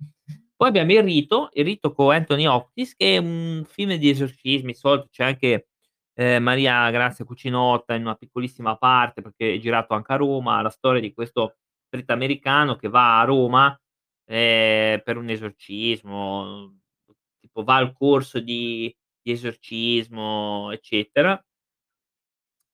Poi 0.60 0.68
abbiamo 0.68 0.90
Il 0.92 1.02
rito, 1.02 1.50
Il 1.52 1.64
rito 1.66 1.92
con 1.92 2.12
Anthony 2.14 2.46
Hopkins 2.46 2.94
che 2.96 3.16
è 3.16 3.18
un 3.18 3.62
film 3.68 3.94
di 3.96 4.08
esorcismi, 4.08 4.72
solito 4.74 5.08
c'è 5.10 5.24
anche, 5.24 5.68
ehm, 6.14 6.42
Maria 6.42 6.90
Grazia 6.90 7.26
Cucinotta 7.26 7.94
in 7.94 8.00
una 8.02 8.14
piccolissima 8.14 8.74
parte, 8.76 9.20
perché 9.20 9.52
è 9.54 9.58
girato 9.58 9.92
anche 9.92 10.12
a 10.14 10.16
Roma, 10.16 10.62
la 10.62 10.70
storia 10.70 11.00
di 11.02 11.12
questo 11.12 11.56
prete 11.88 12.10
americano 12.12 12.76
che 12.76 12.88
va 12.88 13.20
a 13.20 13.24
Roma 13.24 13.78
ehm, 14.24 15.02
per 15.04 15.18
un 15.18 15.28
esorcismo, 15.28 16.74
tipo 17.38 17.62
va 17.62 17.76
al 17.76 17.92
corso 17.92 18.40
di 18.40 18.94
di 19.26 19.32
esorcismo, 19.32 20.70
eccetera. 20.70 21.42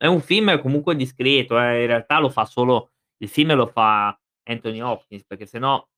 È 0.00 0.06
un 0.06 0.20
film 0.20 0.60
comunque 0.60 0.96
discreto, 0.96 1.58
eh, 1.60 1.82
in 1.82 1.86
realtà 1.86 2.18
lo 2.18 2.28
fa 2.28 2.44
solo 2.44 2.90
il 3.18 3.28
film 3.28 3.54
lo 3.54 3.66
fa 3.68 4.18
Anthony 4.44 4.80
Hopkins, 4.80 5.24
perché 5.24 5.46
se 5.46 5.58
no 5.60 5.90
il 5.90 5.91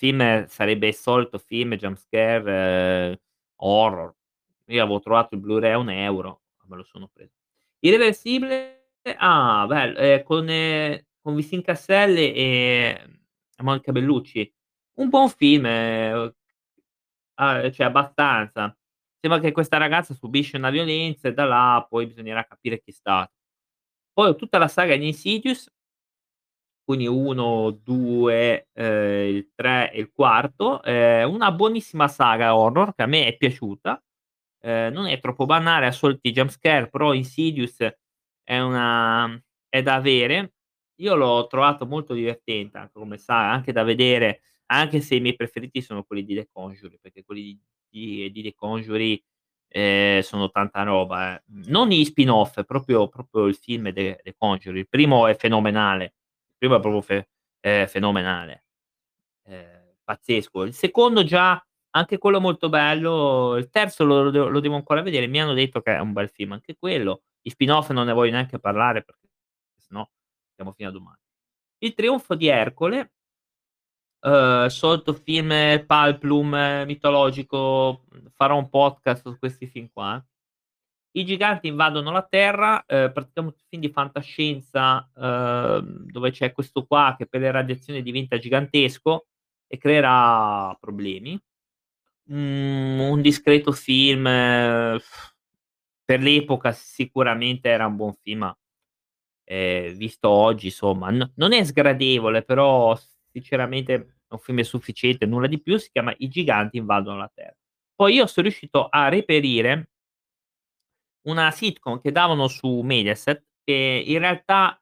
film 0.00 0.46
sarebbe 0.46 0.88
il 0.88 0.94
solito 0.94 1.38
film 1.38 1.74
jump 1.76 1.98
scare, 1.98 3.20
horror. 3.56 4.14
Io 4.68 4.82
avevo 4.82 5.00
trovato 5.00 5.34
il 5.34 5.40
Blu-ray 5.42 5.72
a 5.72 5.78
1 5.78 5.92
€, 5.92 6.40
me 6.68 6.76
lo 6.76 6.82
sono 6.84 7.08
preso. 7.12 7.34
Irreversibile 7.80 8.92
ah, 9.18 9.66
bel 9.68 9.94
ehm, 9.96 10.22
con 10.22 10.48
ehm, 10.48 11.04
con 11.20 11.34
Vincent 11.34 11.64
Cassel 11.64 12.16
e 12.16 12.98
Monica 13.58 13.92
Bellucci. 13.92 14.50
Un 14.94 15.08
buon 15.10 15.28
film, 15.28 15.66
ehm, 15.66 16.34
ah, 17.34 17.70
cioè 17.70 17.86
abbastanza. 17.86 18.74
Sembra 19.20 19.38
che 19.40 19.52
questa 19.52 19.76
ragazza 19.76 20.14
subisce 20.14 20.56
una 20.56 20.70
violenza 20.70 21.28
e 21.28 21.34
da 21.34 21.44
là 21.44 21.86
poi 21.88 22.06
bisognerà 22.06 22.44
capire 22.46 22.80
chi 22.80 22.90
è 22.90 22.92
sta 22.94 23.30
poi 24.12 24.36
tutta 24.36 24.58
la 24.58 24.68
saga 24.68 24.96
di 24.96 25.06
Insidious 25.06 25.70
quindi 26.90 27.06
1, 27.06 27.70
2, 27.70 28.68
ehm, 28.72 29.28
il 29.36 29.50
3 29.54 29.92
e 29.92 30.00
il 30.00 30.10
quarto, 30.12 30.82
ehm, 30.82 31.30
una 31.32 31.52
buonissima 31.52 32.08
saga 32.08 32.56
horror 32.56 32.94
che 32.94 33.02
a 33.02 33.06
me 33.06 33.26
è 33.26 33.36
piaciuta, 33.36 34.02
ehm, 34.62 34.92
non 34.92 35.06
è 35.06 35.18
troppo 35.20 35.46
banale, 35.46 35.86
ha 35.86 35.92
soliti 35.92 36.32
jump 36.32 36.50
scare, 36.50 36.88
però 36.90 37.12
Insidious 37.14 37.78
è 38.44 38.58
una 38.60 39.40
è 39.68 39.82
da 39.82 39.94
avere. 39.94 40.54
Io 41.00 41.14
l'ho 41.16 41.46
trovato 41.46 41.86
molto 41.86 42.14
divertente 42.14 42.78
anche 42.78 42.92
come 42.94 43.18
saga, 43.18 43.52
anche 43.52 43.72
da 43.72 43.82
vedere, 43.84 44.42
anche 44.66 45.00
se 45.00 45.14
i 45.16 45.20
miei 45.20 45.36
preferiti 45.36 45.80
sono 45.82 46.02
quelli 46.04 46.24
di 46.24 46.34
The 46.34 46.48
Conjuring, 46.52 47.00
perché 47.00 47.24
quelli 47.24 47.58
di 47.88 48.30
di 48.32 48.42
The 48.42 48.54
Conjuring, 48.54 49.18
ehm, 49.68 50.20
sono 50.22 50.50
tanta 50.50 50.82
roba, 50.82 51.36
eh. 51.36 51.42
Non 51.70 51.88
gli 51.88 52.04
spin-off, 52.04 52.62
proprio 52.64 53.08
proprio 53.08 53.46
il 53.46 53.54
film 53.56 53.92
The 53.92 54.20
The 54.22 54.34
Conjuring. 54.36 54.78
Il 54.82 54.88
primo 54.88 55.26
è 55.26 55.34
fenomenale. 55.36 56.14
Primo 56.60 56.76
è 56.76 56.80
proprio 56.80 57.00
fe 57.00 57.28
ehm, 57.60 57.86
fenomenale. 57.86 58.64
Ehm, 59.44 59.94
pazzesco. 60.04 60.64
Il 60.64 60.74
secondo 60.74 61.24
già 61.24 61.62
anche 61.92 62.18
quello 62.18 62.38
molto 62.38 62.68
bello. 62.68 63.56
Il 63.56 63.70
terzo 63.70 64.04
lo 64.04 64.24
lo 64.30 64.60
devo 64.60 64.74
ancora 64.76 65.00
vedere. 65.02 65.26
Mi 65.26 65.40
hanno 65.40 65.54
detto 65.54 65.80
che 65.80 65.96
è 65.96 66.00
un 66.00 66.12
bel 66.12 66.28
film 66.28 66.52
anche 66.52 66.76
quello. 66.76 67.22
Gli 67.40 67.48
spin-off 67.50 67.90
non 67.90 68.06
ne 68.06 68.12
voglio 68.12 68.32
neanche 68.32 68.58
parlare 68.58 69.02
perché 69.02 69.28
se 69.78 69.88
no 69.90 70.10
stiamo 70.52 70.72
fino 70.72 70.90
a 70.90 70.92
domani. 70.92 71.18
Il 71.78 71.94
trionfo 71.94 72.34
di 72.34 72.48
Ercole 72.48 73.12
uhm, 74.22 74.66
solito 74.68 75.12
film 75.14 75.50
Pulplum 75.86 76.84
mitologico, 76.86 78.04
farò 78.34 78.56
un 78.56 78.68
podcast 78.68 79.22
su 79.28 79.38
questi 79.38 79.66
film 79.66 79.88
qua. 79.92 80.22
I 81.16 81.24
giganti 81.24 81.66
invadono 81.66 82.12
la 82.12 82.22
terra, 82.22 82.74
uhm, 82.86 83.10
praticamente 83.12 83.40
un 83.62 83.68
film 83.68 83.82
di 83.82 83.90
fantascienza, 83.90 85.10
uhm, 85.16 86.04
dove 86.06 86.30
c'è 86.30 86.52
questo 86.52 86.84
qua 86.86 87.14
che 87.18 87.26
per 87.26 87.40
le 87.40 87.50
radiazioni 87.50 88.00
diventa 88.02 88.38
gigantesco 88.38 89.26
e 89.66 89.76
creerà 89.76 90.76
problemi. 90.78 91.36
Mhmm, 92.30 93.00
un 93.00 93.22
discreto 93.22 93.72
film 93.72 94.24
per 94.24 96.20
l'epoca 96.20 96.72
sicuramente 96.72 97.68
era 97.70 97.86
un 97.86 97.96
buon 97.96 98.14
film, 98.22 98.40
ma, 98.40 98.58
ehm, 99.44 99.94
visto 99.94 100.28
oggi 100.30 100.66
insomma 100.68 101.10
n 101.10 101.32
non 101.36 101.52
è 101.54 101.64
sgradevole, 101.64 102.42
però 102.44 102.96
sinceramente 103.30 103.94
è 103.94 104.06
un 104.34 104.40
film 104.40 104.60
sufficiente, 104.62 105.26
nulla 105.26 105.48
di 105.48 105.60
più, 105.62 105.78
si 105.78 105.90
chiama 105.92 106.14
I 106.18 106.28
giganti 106.28 106.78
invadono 106.78 107.18
la 107.18 107.30
terra. 107.34 107.56
Poi 107.96 108.14
io 108.16 108.26
son 108.26 108.44
riuscito 108.44 108.88
a 108.88 109.08
reperire 109.10 109.89
una 111.22 111.50
sitcom 111.50 112.00
che 112.00 112.12
davano 112.12 112.48
su 112.48 112.80
Mediaset, 112.82 113.44
che 113.64 114.04
in 114.06 114.18
realtà 114.18 114.74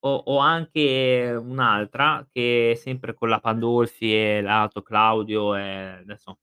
ho 0.00 0.14
ho 0.26 0.38
anche 0.38 1.34
un'altra 1.40 2.26
che 2.32 2.72
è 2.72 2.74
sempre 2.76 3.14
con 3.14 3.28
la 3.30 3.40
Pandolfi 3.40 4.14
e 4.14 4.40
l'altro 4.42 4.82
Claudio 4.82 5.54
e 5.56 5.62
adesso 6.02 6.38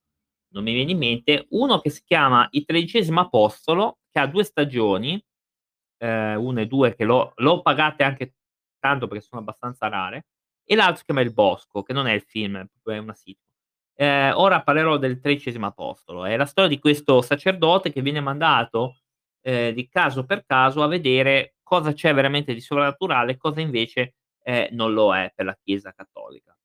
non 0.53 0.63
mi 0.63 0.73
viene 0.73 0.91
in 0.91 0.97
mente, 0.97 1.47
uno 1.51 1.79
che 1.79 1.89
si 1.91 2.03
chiama 2.05 2.47
Il 2.51 2.65
tredicesimo 2.65 3.21
apostolo, 3.21 3.99
che 4.11 4.19
ha 4.19 4.27
2 4.27 4.43
stagioni, 4.43 5.23
ehm, 5.99 6.43
1 6.43 6.61
e 6.61 6.67
2 6.67 6.95
che 6.95 7.05
l'ho 7.05 7.33
l'ho 7.37 7.61
pagate 7.61 8.03
anche 8.03 8.35
tanto 8.79 9.07
perché 9.07 9.23
sono 9.25 9.41
abbastanza 9.41 9.87
rare, 9.89 10.27
e 10.65 10.75
l'altro 10.75 10.97
si 10.97 11.05
chiama 11.05 11.21
Il 11.21 11.33
bosco, 11.33 11.83
che 11.83 11.93
non 11.93 12.07
è 12.07 12.13
il 12.13 12.23
film, 12.23 12.57
è 12.85 12.97
una 12.97 13.13
sitcom. 13.15 13.43
Ehm, 13.97 14.33
ora 14.37 14.63
parlerò 14.63 14.97
del 14.97 15.19
tredicesimo 15.21 15.67
apostolo. 15.67 16.25
È 16.25 16.35
la 16.37 16.45
storia 16.47 16.69
di 16.69 16.79
questo 16.79 17.21
sacerdote 17.23 17.91
che 17.93 18.01
viene 18.01 18.21
mandato, 18.21 18.97
ehm, 19.43 19.73
di 19.75 19.89
caso 19.89 20.25
per 20.25 20.45
caso 20.47 20.83
a 20.83 20.87
vedere 20.89 21.55
cosa 21.63 21.93
c'è 21.93 22.13
veramente 22.15 22.53
di 22.55 22.61
sovrannaturale 22.61 23.33
e 23.33 23.37
cosa 23.37 23.61
invece, 23.61 24.15
ehm, 24.43 24.69
non 24.73 24.93
lo 24.93 25.15
è 25.15 25.31
per 25.35 25.45
la 25.47 25.57
chiesa 25.63 25.93
cattolica. 25.93 26.57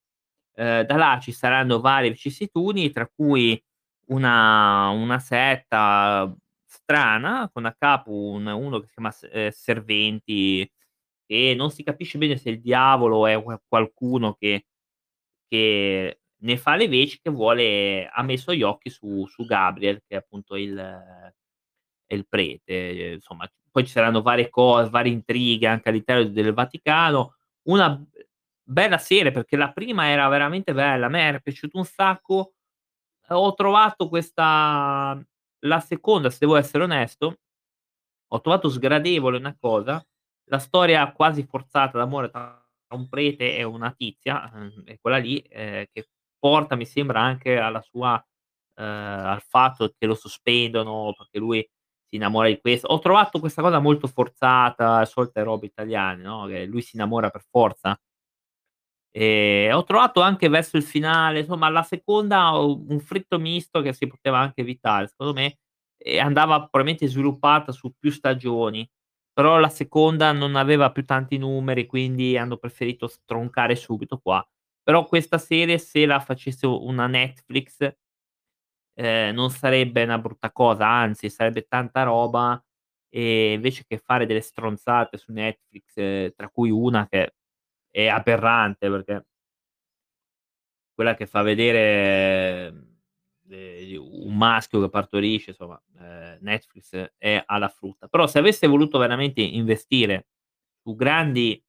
Ehm, 0.57 0.85
da 0.85 0.97
là 0.97 1.19
ci 1.23 1.33
saranno 1.33 1.81
varie 1.81 2.11
vicissitudini, 2.11 2.91
tra 2.93 3.09
cui 3.15 3.63
una 4.09 4.89
una 4.91 5.19
setta 5.21 6.35
strana 6.67 7.51
con 7.53 7.67
a 7.67 7.75
capo 7.79 8.13
un 8.13 8.47
uno 8.47 8.81
che 8.81 8.87
si 8.89 8.95
chiama 8.95 9.11
S 9.13 9.29
ehm, 9.33 9.51
Serventi, 9.51 10.71
e 11.27 11.55
non 11.57 11.71
si 11.73 11.83
capisce 11.85 12.19
bene 12.19 12.37
se 12.39 12.51
il 12.51 12.61
diavolo 12.63 13.27
è 13.29 13.35
un 13.35 13.59
qualcuno 13.69 14.35
che 14.35 14.67
che 15.49 16.21
ne 16.43 16.57
fa 16.59 16.77
le 16.77 16.89
veci, 16.89 17.21
che 17.23 17.31
vuole 17.31 18.09
ha 18.09 18.23
messo 18.25 18.55
gli 18.55 18.63
occhi 18.65 18.91
su 18.91 19.27
su 19.29 19.45
Gabriel, 19.47 19.99
che 20.07 20.17
è 20.17 20.19
appunto 20.19 20.57
il 20.57 20.75
è 22.09 22.15
il 22.17 22.27
prete, 22.29 23.13
insomma. 23.17 23.49
Poi 23.71 23.85
ci 23.87 23.93
saranno 23.93 24.23
varie 24.23 24.51
cose, 24.51 24.91
varie 24.91 25.13
intrighe 25.13 25.69
anche 25.69 25.91
all'interno 25.91 26.25
del 26.31 26.55
Vaticano. 26.55 27.37
Una 27.69 28.03
bella 28.65 28.99
serie 28.99 29.31
perché 29.33 29.57
la 29.57 29.73
prima 29.73 30.09
era 30.09 30.29
veramente 30.29 30.75
bella, 30.75 31.07
a 31.07 31.11
me 31.11 31.23
era 31.23 31.39
piaciuto 31.41 31.79
un 31.79 31.85
sacco. 31.87 32.55
Ho 33.31 33.55
trovato 33.55 34.09
questa 34.09 35.21
la 35.65 35.81
seconda, 35.81 36.31
se 36.31 36.39
devo 36.41 36.57
essere 36.57 36.85
onesto, 36.85 37.39
ho 38.29 38.41
trovato 38.43 38.69
sgradevole 38.71 39.39
una 39.39 39.57
cosa, 39.59 40.05
la 40.47 40.59
storia 40.61 41.13
quasi 41.13 41.45
forzata 41.45 41.99
d'amore 41.99 42.31
tra 42.31 42.63
un 42.95 43.09
prete 43.09 43.57
e 43.57 43.65
una 43.65 43.93
tizia, 43.93 44.51
è 44.87 44.99
quella 45.01 45.19
lì, 45.19 45.39
ehm, 45.49 45.87
che 45.93 46.09
porta 46.39 46.77
mi 46.77 46.87
sembra 46.87 47.21
anche 47.23 47.59
alla 47.59 47.83
sua 47.83 48.15
uhm, 48.77 48.85
al 48.87 49.43
fatto 49.43 49.93
che 49.99 50.07
lo 50.07 50.15
sospendono 50.17 51.15
perché 51.17 51.39
lui 51.41 51.69
si 52.09 52.17
innamora 52.17 52.49
di 52.49 52.61
questa 52.61 52.89
ho 52.89 52.99
trovato 53.01 53.39
questa 53.41 53.63
cosa 53.63 53.79
molto 53.81 54.07
forzata, 54.09 55.05
solite 55.05 55.43
robe 55.43 55.67
italiane, 55.67 56.23
no, 56.23 56.47
che 56.47 56.65
lui 56.67 56.83
si 56.83 56.97
innamora 56.97 57.31
per 57.31 57.43
forza. 57.51 57.99
Ehm, 59.15 59.75
ho 59.75 59.85
trovato 59.85 60.21
anche 60.21 60.49
verso 60.49 60.77
il 60.77 60.83
finale, 60.83 61.41
insomma 61.41 61.69
la 61.71 61.83
seconda 61.83 62.51
un 62.59 63.01
fritto 63.01 63.39
misto 63.39 63.81
che 63.81 63.93
si 63.93 64.07
poteva 64.07 64.39
anche 64.39 64.61
evitare. 64.61 65.07
Secondo 65.09 65.33
me, 65.35 65.59
ehm, 65.99 66.25
andava 66.25 66.59
probabilmente 66.61 67.07
sviluppata 67.07 67.73
su 67.73 67.95
più 67.99 68.11
stagioni, 68.11 68.89
però 69.33 69.59
la 69.59 69.69
seconda 69.71 70.33
non 70.33 70.57
aveva 70.57 70.91
più 70.93 71.05
tanti 71.05 71.39
numeri, 71.39 71.87
quindi 71.87 72.37
hanno 72.37 72.57
preferito 72.59 73.07
stroncare 73.09 73.77
subito 73.77 74.19
qua. 74.19 74.47
Però 74.83 75.05
questa 75.07 75.39
serie 75.39 75.79
se 75.79 76.05
la 76.07 76.21
facesse 76.21 76.67
una 76.67 77.07
Netflix 77.07 77.79
ehm, 78.99 79.35
non 79.35 79.51
sarebbe 79.51 80.03
una 80.05 80.19
brutta 80.19 80.53
cosa, 80.53 80.87
anzi 80.89 81.31
sarebbe 81.31 81.67
tanta 81.69 82.03
roba, 82.05 82.63
e 83.11 83.53
invece 83.55 83.85
che 83.87 83.99
fare 83.99 84.27
delle 84.27 84.41
stronzate 84.43 85.17
su 85.19 85.33
Netflix, 85.33 86.35
tra 86.37 86.49
cui 86.51 86.71
una 86.71 87.07
che 87.09 87.35
è 87.91 88.09
aberrante 88.09 88.91
perché 88.91 89.25
quella 90.99 91.15
che 91.15 91.27
fa 91.27 91.43
vedere, 91.43 92.67
ehm, 92.67 92.97
un 94.27 94.37
maschio 94.37 94.81
che 94.81 94.89
partorisce, 94.91 95.51
insomma, 95.51 95.81
ehm, 95.97 96.39
Netflix 96.41 97.13
è 97.17 97.41
alla 97.47 97.69
frutta. 97.69 98.09
Però 98.09 98.27
se 98.27 98.41
avesse 98.41 98.67
voluto 98.67 98.99
veramente 98.99 99.41
investire 99.41 100.27
su 100.83 100.97
grandi 100.97 101.63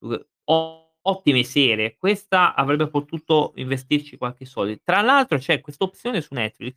u 0.00 0.18
o 0.46 0.81
ottime 1.02 1.42
serie, 1.44 1.96
questa 1.96 2.54
avrebbe 2.54 2.88
potuto 2.88 3.52
investirci 3.56 4.16
qualche 4.16 4.44
soldi. 4.46 4.80
Tra 4.82 5.00
l'altro 5.02 5.38
c'è 5.38 5.60
questa 5.60 5.84
opzione 5.84 6.20
su 6.20 6.34
Netflix 6.34 6.76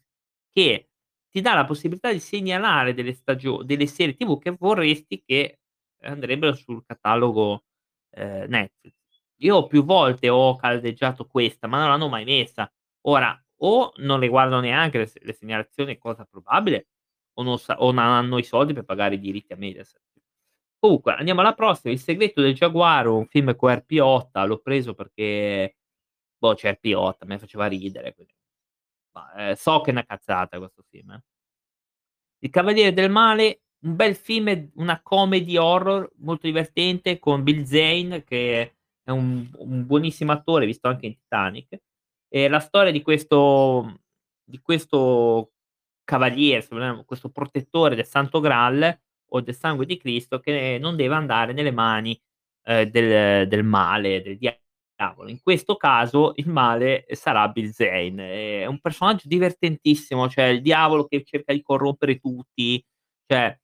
che 0.52 0.90
ti 1.30 1.42
dà 1.42 1.54
la 1.54 1.66
possibilità 1.66 2.12
di 2.12 2.20
segnalare 2.20 2.94
delle 2.94 3.14
stagio 3.14 3.62
delle 3.64 3.88
serie 3.88 4.16
TV 4.16 4.40
che 4.40 4.52
vorresti 4.58 5.22
che 5.26 5.60
andrebbero 6.02 6.54
sul 6.54 6.84
catalogo, 6.86 7.66
ehm, 8.12 8.48
Netflix. 8.50 8.94
Io 9.42 9.68
più 9.68 9.84
volte 9.84 10.30
ho 10.30 10.56
caldeggiato 10.56 11.26
questa, 11.28 11.68
ma 11.68 11.80
non 11.80 11.90
l'hanno 11.90 12.08
mai 12.10 12.24
messa. 12.26 12.72
Ora, 13.08 13.38
o 13.62 13.92
non 13.98 14.20
le 14.20 14.28
guardano 14.30 14.62
neanche 14.62 14.98
le 15.00 15.12
le 15.22 15.34
segnalazioni, 15.34 15.98
cosa 15.98 16.26
probabile, 16.26 16.88
o 17.38 17.44
non 17.44 17.58
sa 17.60 17.78
o 17.80 17.92
non 17.92 18.04
hanno 18.06 18.38
i 18.38 18.44
soldi 18.44 18.74
per 18.74 18.86
pagare 18.86 19.16
i 19.16 19.20
diritti 19.20 19.54
a 19.54 19.58
Mediaset. 19.58 20.02
Comunque 20.86 21.14
andiamo 21.14 21.42
alla 21.42 21.54
prossima, 21.56 21.92
Il 21.94 22.00
segreto 22.00 22.42
del 22.42 22.54
giaguaro, 22.54 23.18
un 23.18 23.26
film 23.28 23.56
con 23.56 23.72
Erpiotta, 23.72 24.44
l'ho 24.46 24.60
preso 24.60 24.94
perché 24.94 25.78
Boh, 26.38 26.54
c'è 26.54 26.70
il 26.70 26.80
pilota, 26.80 27.24
a 27.26 27.28
me 27.28 27.40
faceva 27.40 27.66
ridere, 27.68 28.16
ma, 29.14 29.34
ehm, 29.36 29.54
so 29.56 29.82
che 29.82 29.92
è 29.92 29.94
'na 29.94 30.06
cazzata 30.06 30.58
questo 30.60 30.84
film, 30.90 31.12
eh. 31.12 31.22
Il 32.44 32.50
Cavaliere 32.50 32.94
del 32.94 33.10
Male, 33.10 33.62
un 33.86 33.96
bel 33.96 34.16
film, 34.16 34.70
una 34.76 35.02
comedy 35.02 35.58
horror 35.58 36.10
molto 36.18 36.48
divertente 36.48 37.18
con 37.20 37.44
Bill 37.44 37.64
Zane 37.64 38.24
che 38.24 38.76
è 39.04 39.12
un 39.12 39.50
un 39.58 39.86
buonissimo 39.86 40.32
attore, 40.32 40.66
visto 40.66 40.88
anche 40.88 41.06
in 41.08 41.16
Titanic. 41.18 41.80
E 42.28 42.48
la 42.50 42.60
storia 42.60 42.92
di 42.92 43.02
questo 43.02 44.02
di 44.44 44.60
questo 44.62 45.54
cavaliere, 46.04 46.66
questo 47.06 47.30
protettore 47.30 47.96
del 47.96 48.06
Santo 48.06 48.40
Graal 48.40 49.00
o 49.30 49.42
del 49.42 49.56
sangue 49.56 49.86
di 49.86 49.98
Cristo 49.98 50.40
che 50.40 50.78
non 50.80 50.96
deve 50.96 51.16
andare 51.16 51.54
nelle 51.54 51.72
mani, 51.72 52.20
ehm, 52.64 52.84
del 52.90 53.48
del 53.48 53.64
male, 53.64 54.22
del 54.22 54.38
diavolo. 54.38 55.30
In 55.30 55.42
questo 55.42 55.76
caso 55.78 56.34
il 56.38 56.48
male 56.50 57.06
sarà 57.12 57.48
Bill 57.50 57.70
Zane. 57.72 58.62
È 58.62 58.66
un 58.66 58.80
personaggio 58.80 59.28
divertentissimo, 59.28 60.30
cioè 60.30 60.46
il 60.46 60.62
diavolo 60.62 61.06
che 61.08 61.24
cerca 61.24 61.54
di 61.54 61.62
corrompere 61.62 62.18
tutti, 62.20 62.84
cioè, 63.28 63.60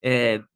uhm, 0.00 0.48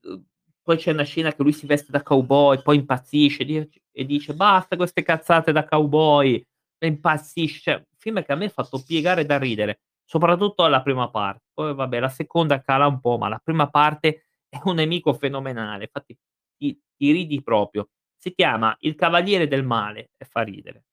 poi 0.63 0.77
c'è 0.77 0.93
una 0.93 1.05
scena 1.05 1.33
che 1.35 1.43
lui 1.43 1.53
si 1.53 1.67
veste 1.67 1.91
da 1.93 2.03
cowboy, 2.03 2.61
poi 2.63 2.77
impazzisce 2.77 3.45
e 3.93 4.05
dice: 4.07 4.35
"Basta 4.35 4.77
queste 4.77 5.03
cazzate 5.03 5.53
da 5.53 5.65
cowboy", 5.67 6.35
e 6.79 6.87
impazzisce. 6.87 7.61
Cioè, 7.63 7.75
un 7.77 7.85
film 7.99 8.23
che 8.25 8.33
a 8.33 8.37
me 8.37 8.47
ha 8.47 8.49
fatto 8.51 8.83
piegare 8.87 9.25
da 9.27 9.39
ridere, 9.39 9.81
soprattutto 10.05 10.67
la 10.67 10.83
prima 10.83 11.09
parte. 11.11 11.45
Poi 11.55 11.75
vabbè, 11.75 12.01
la 12.01 12.09
seconda 12.11 12.61
cala 12.63 12.87
un 12.87 13.01
po', 13.01 13.17
ma 13.19 13.29
la 13.29 13.41
prima 13.43 13.69
parte 13.71 14.28
è 14.53 14.61
un 14.65 14.77
nemico 14.77 15.13
fenomenale, 15.15 15.85
infatti 15.85 16.17
ti 16.57 16.79
ti 16.97 17.13
ridi 17.13 17.43
proprio. 17.43 17.91
Si 18.17 18.35
chiama 18.35 18.77
Il 18.81 18.95
Cavaliere 18.97 19.47
del 19.49 19.65
Male 19.65 20.11
e 20.17 20.25
fa 20.27 20.43
ridere. 20.43 20.85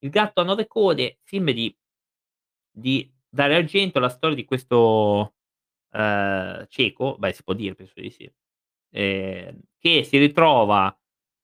Il 0.00 0.10
gatto 0.10 0.40
a 0.42 0.44
9 0.44 0.66
code, 0.66 1.20
film 1.24 1.50
di 1.52 1.74
di 2.76 3.10
Dario 3.28 3.56
Argento, 3.56 3.98
la 4.00 4.08
storia 4.08 4.36
di 4.36 4.44
questo, 4.44 5.34
ehm, 5.92 6.66
cieco, 6.68 7.16
beh 7.18 7.32
si 7.32 7.42
può 7.44 7.54
dire, 7.54 7.74
penso 7.74 7.94
di 8.00 8.10
sì, 8.10 8.30
ehm, 8.92 9.60
che 9.78 10.04
si 10.04 10.18
ritrova 10.18 10.96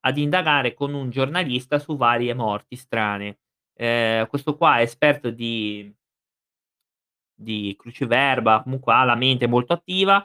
ad 0.06 0.18
indagare 0.18 0.74
con 0.74 0.94
un 0.94 1.10
giornalista 1.10 1.78
su 1.78 1.96
varie 1.96 2.34
morti 2.34 2.76
strane. 2.76 3.40
Ehm, 3.74 4.26
questo 4.28 4.56
qua 4.56 4.78
è 4.78 4.82
esperto 4.82 5.30
di 5.30 5.94
di 7.38 7.74
cruciverba, 7.76 8.62
comunque 8.62 8.92
ha 8.94 9.04
la 9.04 9.16
mente 9.16 9.46
molto 9.48 9.72
attiva. 9.72 10.24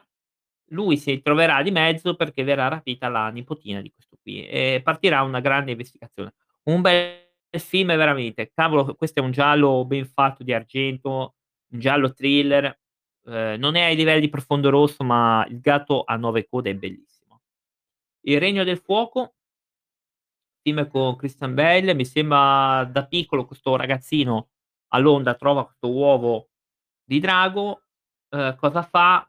Lui 0.69 0.97
si 0.97 1.21
troverà 1.21 1.61
di 1.63 1.71
mezzo 1.71 2.15
perché 2.15 2.43
verrà 2.43 2.67
rapita 2.67 3.07
la 3.09 3.29
nipotina 3.29 3.81
di 3.81 3.91
questo 3.91 4.17
qui 4.21 4.45
e 4.47 4.81
partirà 4.83 5.23
una 5.23 5.39
grande 5.39 5.71
investigazione. 5.71 6.33
Un 6.63 6.81
bel 6.81 7.27
film 7.57 7.87
veramente. 7.95 8.51
Cavolo, 8.53 8.95
questo 8.95 9.19
è 9.19 9.23
un 9.23 9.31
giallo 9.31 9.85
ben 9.85 10.05
fatto 10.05 10.43
di 10.43 10.53
Argento, 10.53 11.35
un 11.71 11.79
giallo 11.79 12.13
thriller, 12.13 12.79
ehm, 13.25 13.59
non 13.59 13.75
è 13.75 13.83
ai 13.83 13.95
livelli 13.95 14.21
di 14.21 14.29
Profondo 14.29 14.69
Rosso, 14.69 15.03
ma 15.03 15.45
Il 15.49 15.59
gatto 15.59 16.03
a 16.05 16.15
9 16.15 16.47
code 16.47 16.71
è 16.71 16.75
bellissimo. 16.75 17.41
Il 18.21 18.39
Regno 18.39 18.63
del 18.63 18.79
Fuoco 18.79 19.33
film 20.61 20.87
con 20.87 21.15
Christian 21.15 21.53
Bale, 21.53 21.93
mi 21.93 22.05
sembra 22.05 22.83
da 22.85 23.05
piccolo 23.05 23.45
questo 23.45 23.75
ragazzino 23.75 24.49
a 24.89 24.97
Londra 24.99 25.35
trova 25.35 25.65
questo 25.65 25.91
uovo 25.91 26.49
di 27.03 27.19
drago, 27.19 27.83
ehm, 28.29 28.55
cosa 28.55 28.83
fa? 28.83 29.28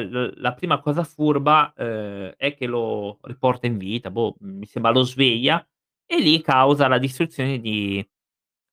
L 0.00 0.32
la 0.36 0.52
prima 0.54 0.80
cosa 0.80 1.04
furba, 1.04 1.72
ehm, 1.76 2.34
è 2.36 2.54
che 2.54 2.66
lo 2.66 3.18
riporta 3.22 3.66
in 3.66 3.78
vita, 3.78 4.10
boh, 4.10 4.36
mi 4.40 4.66
sembra 4.66 4.90
lo 4.92 5.02
sveglia 5.02 5.64
e 6.06 6.18
lì 6.20 6.40
causa 6.42 6.88
la 6.88 6.98
distruzione 6.98 7.58
di 7.60 8.04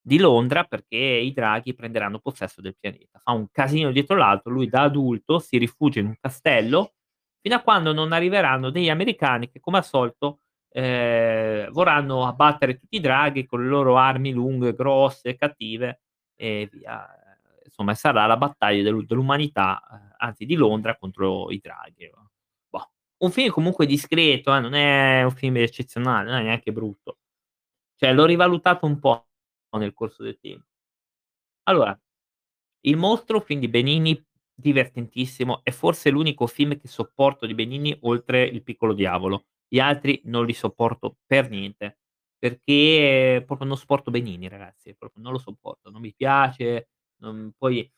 di 0.08 0.17
Londra 0.20 0.63
perché 0.63 0.96
i 0.98 1.34
draghi 1.34 1.74
prenderanno 1.76 2.20
possesso 2.20 2.62
del 2.62 2.78
pianeta. 2.80 3.20
Fa 3.24 3.34
un 3.34 3.48
casino 3.52 3.91
dietro 3.91 4.15
l'altro, 4.17 4.52
lui 4.54 4.70
da 4.70 4.84
adulto 4.84 5.39
si 5.39 5.58
rifugia 5.58 6.00
in 6.00 6.08
un 6.08 6.15
castello 6.20 6.93
fino 7.41 7.56
a 7.56 7.62
quando 7.62 7.91
non 7.93 8.13
arriveranno 8.13 8.70
degli 8.70 8.89
americani 8.89 9.50
che 9.50 9.60
come 9.60 9.78
al 9.78 9.86
solito, 9.86 10.39
ehm, 10.72 11.72
vorranno 11.72 12.26
abbattere 12.26 12.78
tutti 12.80 12.96
i 12.98 13.00
draghi 13.02 13.46
con 13.46 13.62
le 13.63 13.67
loro 13.70 13.98
armi 13.98 14.32
lunghe, 14.32 14.74
grosse, 14.74 15.36
cattive 15.36 16.02
e 16.36 16.70
via. 16.72 17.06
Insomma 17.80 17.94
sarà 17.96 18.26
la 18.26 18.38
battaglia 18.38 18.82
dell'u 18.84 19.04
dell'umanità, 19.04 19.82
ehm, 19.92 20.13
anzi 20.18 20.46
di 20.46 20.56
Londra 20.56 20.98
contro 20.98 21.52
i 21.52 21.60
draghi. 21.60 22.10
Boh, 22.70 22.92
un 23.20 23.32
film 23.32 23.52
comunque 23.52 23.86
discreto 23.86 24.56
eh, 24.56 24.60
non 24.60 24.74
è 24.74 25.24
un 25.24 25.32
film 25.32 25.58
eccezionale, 25.58 26.30
non 26.30 26.40
è 26.40 26.44
neanche 26.44 26.72
brutto. 26.72 27.18
Cioè 27.96 28.13
l'ho 28.13 28.26
rivalutato 28.26 28.86
un 28.86 29.00
po' 29.00 29.28
nel 29.78 29.94
corso 29.94 30.24
del 30.24 30.40
tempo. 30.40 30.66
Allora, 31.63 31.98
Il 32.82 32.98
mostro, 32.98 33.42
film 33.42 33.60
di 33.62 33.68
Benigni, 33.70 34.24
divertentissimo, 34.54 35.62
è 35.63 35.72
forse 35.72 36.10
l'unico 36.12 36.48
film 36.48 36.78
che 36.80 36.88
sopporto 36.88 37.46
di 37.46 37.56
Benigni 37.56 37.98
oltre 38.04 38.44
Il 38.46 38.63
piccolo 38.63 38.94
diavolo. 38.94 39.48
Gli 39.68 39.80
altri 39.80 40.22
non 40.26 40.46
li 40.46 40.54
sopporto 40.54 41.18
per 41.26 41.50
niente, 41.50 42.00
perché 42.40 43.44
proprio 43.46 43.68
non 43.68 43.78
sopporto 43.78 44.12
Benigni 44.12 44.48
ragazzi, 44.50 44.96
proprio 44.96 45.24
non 45.24 45.34
lo 45.34 45.40
sopporto, 45.40 45.90
non 45.92 46.02
mi 46.02 46.13
piace, 46.16 46.90
non 47.19 47.53
poi 47.58 47.89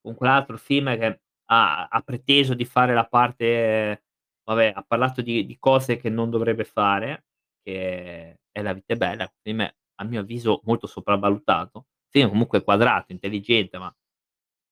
con 0.00 0.14
quell'altro 0.14 0.56
film 0.58 0.96
che 0.98 1.20
ha 1.50 1.88
ha 1.88 2.00
preteso 2.02 2.54
di 2.54 2.64
fare 2.64 2.94
la 2.94 3.06
parte 3.06 4.04
vabbè, 4.44 4.72
ha 4.74 4.82
parlato 4.82 5.22
di 5.22 5.46
di 5.46 5.58
cose 5.58 5.96
che 5.96 6.10
non 6.10 6.30
dovrebbe 6.30 6.64
fare, 6.64 7.26
che 7.62 8.40
è 8.50 8.62
La 8.62 8.72
vita 8.72 8.94
è 8.94 8.96
bella, 8.96 9.30
film 9.42 9.60
a 10.00 10.04
mio 10.04 10.20
avviso 10.20 10.60
molto 10.64 10.86
sopravvalutato. 10.86 11.86
Film 12.10 12.28
comunque 12.30 12.62
quadrato, 12.64 13.12
intelligente, 13.12 13.78
ma 13.78 13.94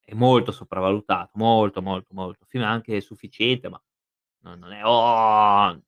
è 0.05 0.15
molto 0.15 0.53
sopravvalutato, 0.53 1.33
molto, 1.35 1.83
molto, 1.83 2.15
molto. 2.15 2.45
Film 2.47 2.65
anche 2.65 3.01
sufficiente, 3.01 3.69
ma 3.69 3.81
no 4.45 4.55
non 4.55 4.73
è 4.73 4.85
oh, 4.85 5.83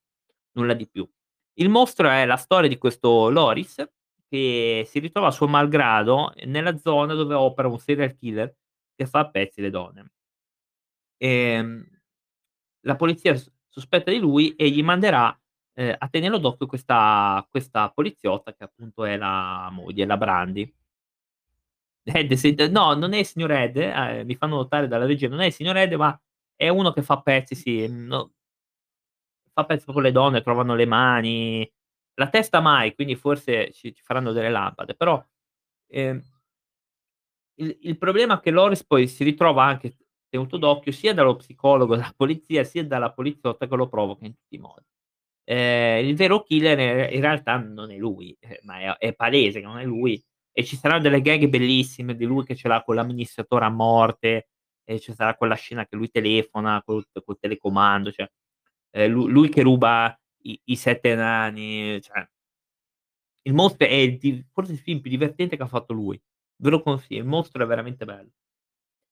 nulla 0.52 0.74
di 0.74 0.88
più. 0.88 1.08
Il 1.54 1.68
mostro 1.70 2.08
è 2.08 2.24
la 2.26 2.36
storia 2.36 2.68
di 2.68 2.78
questo 2.78 3.30
Loris 3.30 3.84
che 4.28 4.84
si 4.86 4.98
ritrova 5.00 5.28
a 5.28 5.30
suo 5.30 5.48
malgrado 5.48 6.32
nella 6.46 6.76
zona 6.78 7.14
dove 7.14 7.34
opera 7.34 7.68
un 7.68 7.78
serial 7.78 8.14
killer 8.16 8.54
che 8.96 9.06
fa 9.06 9.20
a 9.20 9.30
pezzi 9.30 9.60
le 9.60 9.70
donne. 9.70 10.10
Ehm, 11.20 11.84
la 12.82 12.96
polizia 12.96 13.34
sospetta 13.68 14.10
di 14.10 14.18
lui 14.18 14.54
e 14.56 14.70
gli 14.70 14.82
manderà, 14.82 15.36
ehm, 15.74 15.96
a 15.98 16.08
tenerlo 16.08 16.38
d'occhio 16.38 16.66
questa 16.66 17.46
questa 17.50 17.90
poliziotta 17.90 18.54
che 18.54 18.64
appunto 18.64 19.04
è 19.04 19.16
la 19.16 19.68
moglie, 19.72 20.06
la 20.06 20.16
Brandi. 20.16 20.72
Ed 22.06 22.32
se 22.34 22.54
no, 22.70 22.94
non 22.94 23.12
è 23.12 23.18
il 23.18 23.26
signor 23.26 23.50
Ed, 23.52 23.76
ehm, 23.76 24.26
mi 24.26 24.34
fanno 24.34 24.56
notare 24.56 24.88
dalla 24.88 25.04
regia, 25.06 25.28
non 25.28 25.40
è 25.40 25.46
il 25.46 25.52
signor 25.52 25.76
Ed, 25.76 25.92
ma 25.94 26.18
è 26.56 26.68
uno 26.68 26.92
che 26.92 27.02
fa 27.02 27.20
pezzi, 27.20 27.54
sì, 27.54 27.86
no 27.88 28.32
fa 29.52 29.64
pezzi 29.64 29.84
proprio 29.84 30.04
le 30.04 30.12
donne, 30.12 30.42
trovano 30.42 30.74
le 30.74 30.86
mani, 30.86 31.70
la 32.18 32.28
testa 32.30 32.60
mai, 32.60 32.94
quindi 32.94 33.16
forse 33.16 33.72
ci 33.72 33.94
ci 33.94 34.02
faranno 34.02 34.32
delle 34.32 34.50
lampade, 34.50 34.94
però, 34.94 35.24
ehm 35.88 36.22
il 37.60 37.76
il 37.82 37.98
problema 37.98 38.38
è 38.38 38.40
che 38.40 38.50
Loris 38.50 38.84
poi 38.84 39.08
si 39.08 39.24
ritrova 39.24 39.64
anche 39.64 39.96
tenuto 40.28 40.56
d'occhio 40.58 40.92
sia 40.92 41.14
dallo 41.14 41.36
psicologo 41.36 41.94
della 41.96 42.12
polizia, 42.16 42.62
sia 42.64 42.84
dalla 42.84 43.12
poliziotta 43.12 43.66
che 43.66 43.76
lo 43.76 43.88
provoca 43.88 44.24
in 44.26 44.34
tutti 44.34 44.54
i 44.56 44.58
modi. 44.58 44.84
Ehm, 45.44 46.06
il 46.06 46.16
vero 46.16 46.42
killer 46.42 47.12
in 47.12 47.20
realtà 47.20 47.56
non 47.58 47.90
è 47.90 47.96
lui, 47.96 48.36
eh, 48.40 48.60
ma 48.64 48.78
è 48.80 48.96
è 49.08 49.14
palese 49.14 49.60
che 49.60 49.66
non 49.66 49.78
è 49.78 49.84
lui 49.84 50.22
e 50.52 50.64
ci 50.64 50.76
saranno 50.76 51.02
delle 51.02 51.20
gag 51.22 51.46
bellissime 51.48 52.14
di 52.16 52.24
lui 52.26 52.44
che 52.44 52.54
ce 52.56 52.68
l'ha 52.68 52.82
con 52.82 52.94
l'amministratore 52.96 53.64
a 53.66 53.70
morte 53.70 54.48
e 54.84 55.00
ci 55.00 55.12
sarà 55.14 55.34
quella 55.36 55.54
scena 55.54 55.86
che 55.86 55.96
lui 55.96 56.10
telefona 56.10 56.82
col 56.84 57.04
col 57.24 57.38
telecomando, 57.38 58.12
cioè, 58.12 58.28
ehm, 58.92 59.10
lu 59.12 59.28
lui 59.28 59.48
che 59.50 59.62
ruba 59.62 60.16
i 60.64 60.76
7 60.76 61.14
nani, 61.14 62.00
cioè 62.02 62.28
Il 63.46 63.54
mostro 63.54 63.86
è 63.86 63.92
il 63.92 64.44
forse 64.52 64.72
il 64.72 64.78
film 64.78 65.00
più 65.00 65.10
divertente 65.10 65.56
che 65.56 65.62
ha 65.62 65.66
fatto 65.66 65.92
lui. 65.92 66.20
Ve 66.60 66.70
lo 66.70 66.82
consiglio, 66.82 67.20
Il 67.22 67.26
mostro 67.28 67.62
è 67.62 67.66
veramente 67.66 68.04
bello. 68.04 68.30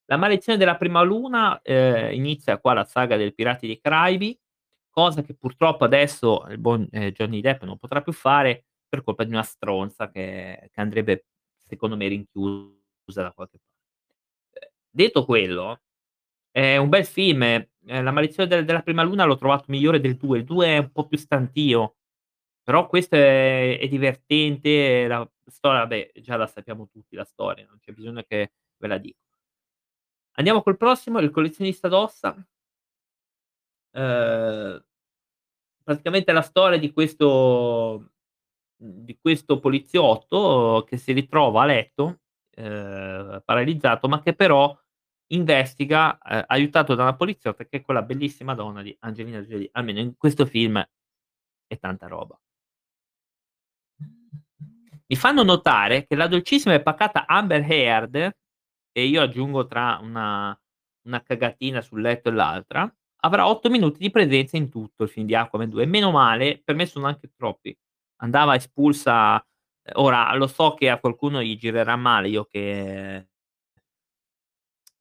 La 0.05 0.17
maledizione 0.17 0.57
della 0.57 0.77
prima 0.77 1.01
luna, 1.03 1.61
ehm, 1.61 2.13
inizia 2.13 2.59
qua 2.59 2.73
la 2.73 2.85
saga 2.85 3.17
del 3.17 3.33
Pirati 3.33 3.67
dei 3.67 3.79
Caraibi, 3.79 4.37
cosa 4.89 5.21
che 5.23 5.35
purtroppo 5.35 5.83
adesso 5.85 6.45
il 6.49 6.59
buon, 6.59 6.87
ehm, 6.91 7.11
Johnny 7.11 7.41
Depp 7.41 7.63
non 7.63 7.77
potrà 7.77 8.01
più 8.01 8.13
fare 8.13 8.65
per 8.89 9.03
colpa 9.03 9.23
di 9.25 9.31
una 9.31 9.43
stronza 9.43 10.09
che 10.11 10.69
che 10.71 10.81
andrebbe 10.81 11.25
secondo 11.57 11.97
me 11.97 12.07
rinchiusa 12.07 13.21
da 13.23 13.33
qualche 13.33 13.59
ehm, 14.53 14.69
detto 14.89 15.25
quello, 15.25 15.81
è 16.57 16.77
un 16.77 16.89
bel 16.89 17.05
film, 17.05 17.43
ehm, 17.43 17.67
La 18.03 18.11
maledizione 18.11 18.49
del 18.49 18.65
della 18.65 18.81
prima 18.81 19.03
luna 19.03 19.25
l'ho 19.25 19.35
trovato 19.37 19.65
migliore 19.69 19.99
del 19.99 20.15
2, 20.17 20.39
il 20.39 20.43
2 20.43 20.67
è 20.67 20.77
un 20.79 20.91
po' 20.91 21.07
più 21.07 21.17
stantio, 21.17 21.95
però 22.63 22.87
questo 22.87 23.15
è 23.17 23.79
è 23.79 23.87
divertente, 23.87 25.07
la 25.07 25.29
storia 25.45 25.79
vabbè 25.81 26.11
già 26.21 26.37
la 26.37 26.47
sappiamo 26.47 26.87
tutti 26.89 27.15
la 27.15 27.25
storia, 27.25 27.65
non 27.67 27.79
c'è 27.79 27.91
bisogno 27.93 28.23
che 28.27 28.53
ve 28.77 28.87
la 28.87 28.97
dico. 28.99 29.13
Andiamo 30.35 30.61
col 30.61 30.77
prossimo, 30.77 31.19
Il 31.19 31.31
collezionista 31.31 31.87
d'ossa. 31.87 32.35
Ehm, 33.95 34.83
praticamente 35.83 36.31
la 36.33 36.41
storia 36.41 36.77
di 36.77 36.91
questo 36.91 38.11
di 38.79 39.17
questo 39.21 39.59
poliziotto 39.59 40.85
che 40.87 40.97
si 40.97 41.13
ritrova 41.13 41.63
a 41.63 41.65
letto, 41.65 42.21
ehm, 42.55 43.41
paralizzato, 43.45 44.07
ma 44.09 44.21
che 44.21 44.35
però 44.35 44.77
investiga, 45.27 46.17
ehm, 46.17 46.43
aiutato 46.47 46.95
da 46.95 47.03
una 47.03 47.15
poliziotta 47.15 47.65
che 47.65 47.77
è 47.77 47.81
quella 47.81 48.01
bellissima 48.01 48.53
donna 48.55 48.81
di 48.81 48.95
Angelina 49.01 49.41
Jolie, 49.41 49.69
almeno 49.73 49.99
in 49.99 50.15
questo 50.17 50.45
film 50.45 50.83
è 51.67 51.77
tanta 51.79 52.07
roba. 52.07 52.39
Mi 55.09 55.15
fanno 55.15 55.43
notare 55.43 56.05
che 56.05 56.15
la 56.15 56.27
dolcissima 56.27 56.73
e 56.73 56.81
pacata 56.81 57.25
Amber 57.27 57.65
Heard, 57.69 58.35
e 58.91 59.05
io 59.05 59.21
aggiungo 59.21 59.65
tra 59.67 59.99
una 60.01 60.57
una 61.07 61.23
cagatina 61.23 61.81
sul 61.81 62.01
letto 62.01 62.29
e 62.29 62.31
l'altra, 62.33 62.93
avrà 63.21 63.47
8 63.47 63.69
minuti 63.69 63.99
di 63.99 64.11
presenza 64.11 64.57
in 64.57 64.69
tutto 64.69 65.03
il 65.03 65.09
film 65.09 65.25
di 65.25 65.35
Aquaman 65.35 65.69
2 65.69 65.83
e 65.83 65.85
meno 65.85 66.11
male, 66.11 66.61
per 66.63 66.75
me 66.75 66.85
sono 66.85 67.07
anche 67.07 67.31
troppi. 67.35 67.75
Andava 68.17 68.55
espulsa 68.55 69.43
ora 69.93 70.33
lo 70.35 70.47
so 70.47 70.73
che 70.73 70.89
a 70.89 70.99
qualcuno 70.99 71.41
gli 71.41 71.57
girerà 71.57 71.95
male 71.95 72.27
io 72.27 72.43
che 72.43 73.29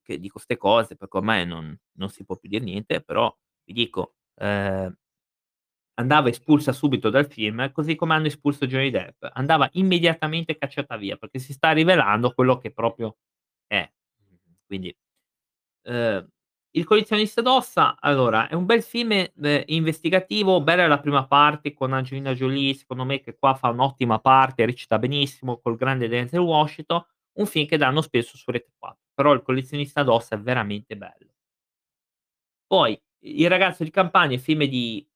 che 0.07 0.19
dico 0.21 0.39
'ste 0.39 0.57
cose, 0.57 0.97
perché 0.97 1.17
ormai 1.19 1.47
non 1.47 1.77
non 1.99 2.09
si 2.11 2.25
può 2.25 2.37
più 2.39 2.49
dir 2.49 2.63
niente, 2.63 3.03
però 3.03 3.35
vi 3.65 3.73
dico, 3.75 4.15
ehm 4.37 4.95
andava 5.99 6.29
espulsa 6.29 6.73
subito 6.73 7.09
dal 7.11 7.27
film, 7.31 7.73
così 7.73 7.95
come 7.95 8.15
hanno 8.15 8.27
espulso 8.27 8.67
Johnny 8.67 8.91
Depp. 8.91 9.25
Andava 9.33 9.69
immediatamente 9.73 10.57
cacciata 10.59 10.97
via, 10.97 11.17
perché 11.17 11.39
si 11.39 11.53
sta 11.53 11.71
rivelando 11.73 12.33
quello 12.33 12.59
che 12.59 12.71
proprio 12.73 13.17
è. 13.67 13.91
Quindi, 14.67 14.95
ehm, 15.85 16.29
Il 16.77 16.85
collezionista 16.85 17.43
d'ossa, 17.43 17.97
allora, 18.01 18.49
è 18.49 18.55
un 18.55 18.67
bel 18.67 18.83
film, 18.83 19.13
ehm, 19.13 19.63
investigativo, 19.67 20.63
bella 20.63 20.87
la 20.89 21.01
prima 21.01 21.27
parte 21.27 21.73
con 21.75 21.93
Angelina 21.95 22.35
Jolie, 22.35 22.75
secondo 22.75 23.05
me 23.05 23.21
che 23.21 23.37
qua 23.39 23.55
fa 23.55 23.71
un'ottima 23.71 24.21
parte, 24.21 24.67
recita 24.67 24.99
benissimo 24.99 25.59
col 25.61 25.77
grande 25.77 26.09
Denzel 26.09 26.41
Washington, 26.41 27.03
un 27.37 27.47
film 27.47 27.67
che 27.67 27.77
danno 27.77 28.01
spesso 28.03 28.37
su 28.37 28.51
Rete 28.51 28.73
4, 28.79 28.99
però 29.15 29.33
Il 29.33 29.43
collezionista 29.43 30.03
d'ossa 30.03 30.37
è 30.37 30.41
veramente 30.41 30.97
bello. 30.97 31.31
Poi 32.67 33.01
Il 33.21 33.49
ragazzo 33.49 33.83
di 33.85 33.91
campagna, 33.91 34.35
il 34.35 34.41
film 34.41 34.65
di 34.65 35.07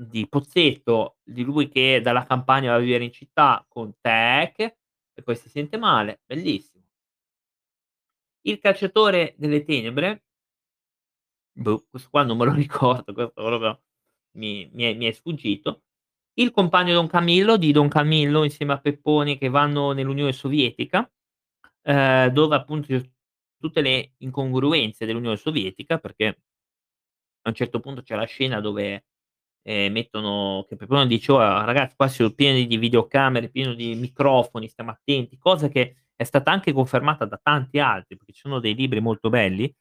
di 0.00 0.26
Pozzetto, 0.28 1.18
di 1.22 1.42
lui 1.42 1.68
che 1.68 2.00
dalla 2.00 2.24
campagna 2.24 2.70
va 2.70 2.76
a 2.76 2.80
vivere 2.80 3.04
in 3.04 3.12
città 3.12 3.64
con 3.68 3.94
Tech 4.00 4.58
e 4.58 5.22
poi 5.22 5.36
si 5.36 5.50
sente 5.50 5.76
male, 5.76 6.22
bellissimo. 6.24 6.84
Il 8.42 8.58
cacciatore 8.58 9.34
delle 9.38 9.62
tenebre 9.64 10.24
boh, 11.52 11.86
questo 11.90 12.08
qua 12.10 12.22
non 12.24 12.36
me 12.36 12.44
lo 12.46 12.52
ricordo, 12.54 13.12
questo 13.12 13.32
proprio 13.34 13.82
mi 14.38 14.68
mi 14.72 14.84
è 14.84 14.94
mi 14.94 15.06
è 15.06 15.12
sfuggito. 15.12 15.82
Il 16.34 16.52
compagno 16.52 16.94
Don 16.94 17.08
Camillo, 17.08 17.56
di 17.56 17.72
Don 17.72 17.88
Camillo 17.88 18.44
insieme 18.44 18.72
a 18.74 18.80
Peppone 18.80 19.36
che 19.38 19.48
vanno 19.48 19.92
nell'Unione 19.92 20.32
Sovietica, 20.32 21.10
ehm, 21.82 22.28
dove 22.28 22.56
appunto 22.56 23.00
tutte 23.58 23.80
le 23.82 24.14
incongruenze 24.18 25.06
dell'Unione 25.06 25.36
Sovietica, 25.36 25.98
perché 25.98 26.38
a 27.42 27.48
un 27.48 27.54
certo 27.54 27.80
punto 27.80 28.02
c'è 28.02 28.14
la 28.16 28.24
scena 28.24 28.60
dove, 28.60 29.06
ehm, 29.62 29.92
mettono 29.92 30.64
che 30.68 30.76
Peppone 30.76 31.06
dice: 31.06 31.32
"Oh 31.32 31.38
ragazzi 31.64 31.94
qua 31.96 32.08
siamo 32.08 32.32
pieni 32.32 32.66
di 32.66 32.76
videocamere, 32.76 33.48
pieno 33.50 33.74
di 33.74 33.94
microfoni, 33.94 34.68
stiamo 34.68 34.90
attenti", 34.90 35.38
cosa 35.38 35.68
che 35.68 35.96
è 36.16 36.24
stata 36.24 36.50
anche 36.52 36.72
confermata 36.72 37.24
da 37.24 37.40
tanti 37.42 37.78
altri, 37.78 38.16
perché 38.16 38.32
ci 38.32 38.40
sono 38.40 38.60
dei 38.60 38.74
libri 38.74 39.00
molto 39.00 39.30
belli 39.30 39.72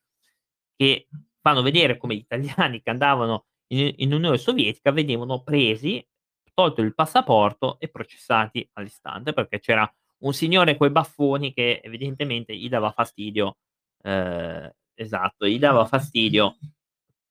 che 0.76 1.08
fanno 1.42 1.62
vedere 1.62 1.98
come 1.98 2.16
gli 2.16 2.20
italiani 2.20 2.82
che 2.84 2.90
andavano 2.90 3.46
in 3.74 3.94
in 3.98 4.14
Unione 4.14 4.38
Sovietica 4.38 4.92
venivano 4.92 5.44
presi, 5.44 6.06
tolto 6.54 6.82
il 6.82 6.94
passaporto 6.96 7.80
e 7.80 7.90
processati 7.90 8.68
all'istante, 8.74 9.34
perché 9.34 9.60
c'era 9.60 9.92
un 10.24 10.34
signore 10.34 10.78
coi 10.78 10.90
baffoni 10.92 11.54
che 11.54 11.82
evidentemente 11.84 12.56
gli 12.56 12.70
dava 12.70 12.92
fastidio 12.92 13.58
ehm, 14.04 14.72
esatto, 14.96 15.48
gli 15.48 15.60
dava 15.60 15.86
fastidio 15.86 16.58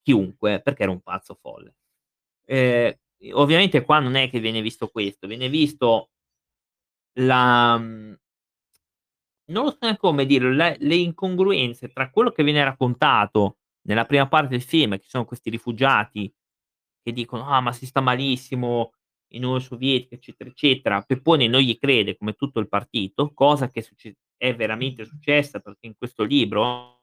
chiunque, 0.03 0.61
perché 0.63 0.83
era 0.85 0.93
un 0.93 1.01
pazzo 1.03 1.35
folle. 1.41 1.75
Ehm, 2.47 2.95
ovviamente 3.35 3.85
qua 3.85 4.01
non 4.01 4.17
è 4.17 4.31
che 4.31 4.41
viene 4.41 4.63
visto 4.63 4.89
questo, 4.89 5.27
viene 5.29 5.49
visto 5.51 6.07
la 7.17 7.79
mhmm 7.79 8.19
non 9.51 9.65
lo 9.65 9.71
so 9.71 9.79
neanche 9.81 10.01
come 10.01 10.27
dirlo, 10.27 10.51
le 10.53 10.77
le 10.81 10.95
incongruenze 10.97 11.89
tra 11.91 12.11
quello 12.11 12.31
che 12.33 12.43
viene 12.43 12.63
raccontato 12.65 13.57
nella 13.87 14.05
prima 14.05 14.29
parte 14.29 14.49
del 14.49 14.63
film, 14.63 14.99
che 14.99 15.05
sono 15.07 15.25
questi 15.25 15.49
rifugiati 15.51 16.31
che 17.03 17.13
dicono: 17.13 17.47
"Ah, 17.49 17.61
ma 17.61 17.73
si 17.73 17.87
sta 17.87 18.01
malissimo 18.03 18.93
in 19.35 19.45
Unione 19.45 19.61
Sovietica", 19.61 20.15
eccetera, 20.17 20.51
eccetera. 20.51 21.03
Peppone 21.03 21.47
non 21.49 21.61
gli 21.61 21.79
crede, 21.79 22.17
come 22.17 22.35
tutto 22.35 22.61
il 22.61 22.69
partito, 22.69 23.33
cosa 23.35 23.71
che 23.71 23.85
è 24.37 24.55
veramente 24.55 25.05
successa, 25.05 25.61
perché 25.61 25.87
in 25.87 25.95
questo 25.97 26.23
libro 26.25 27.03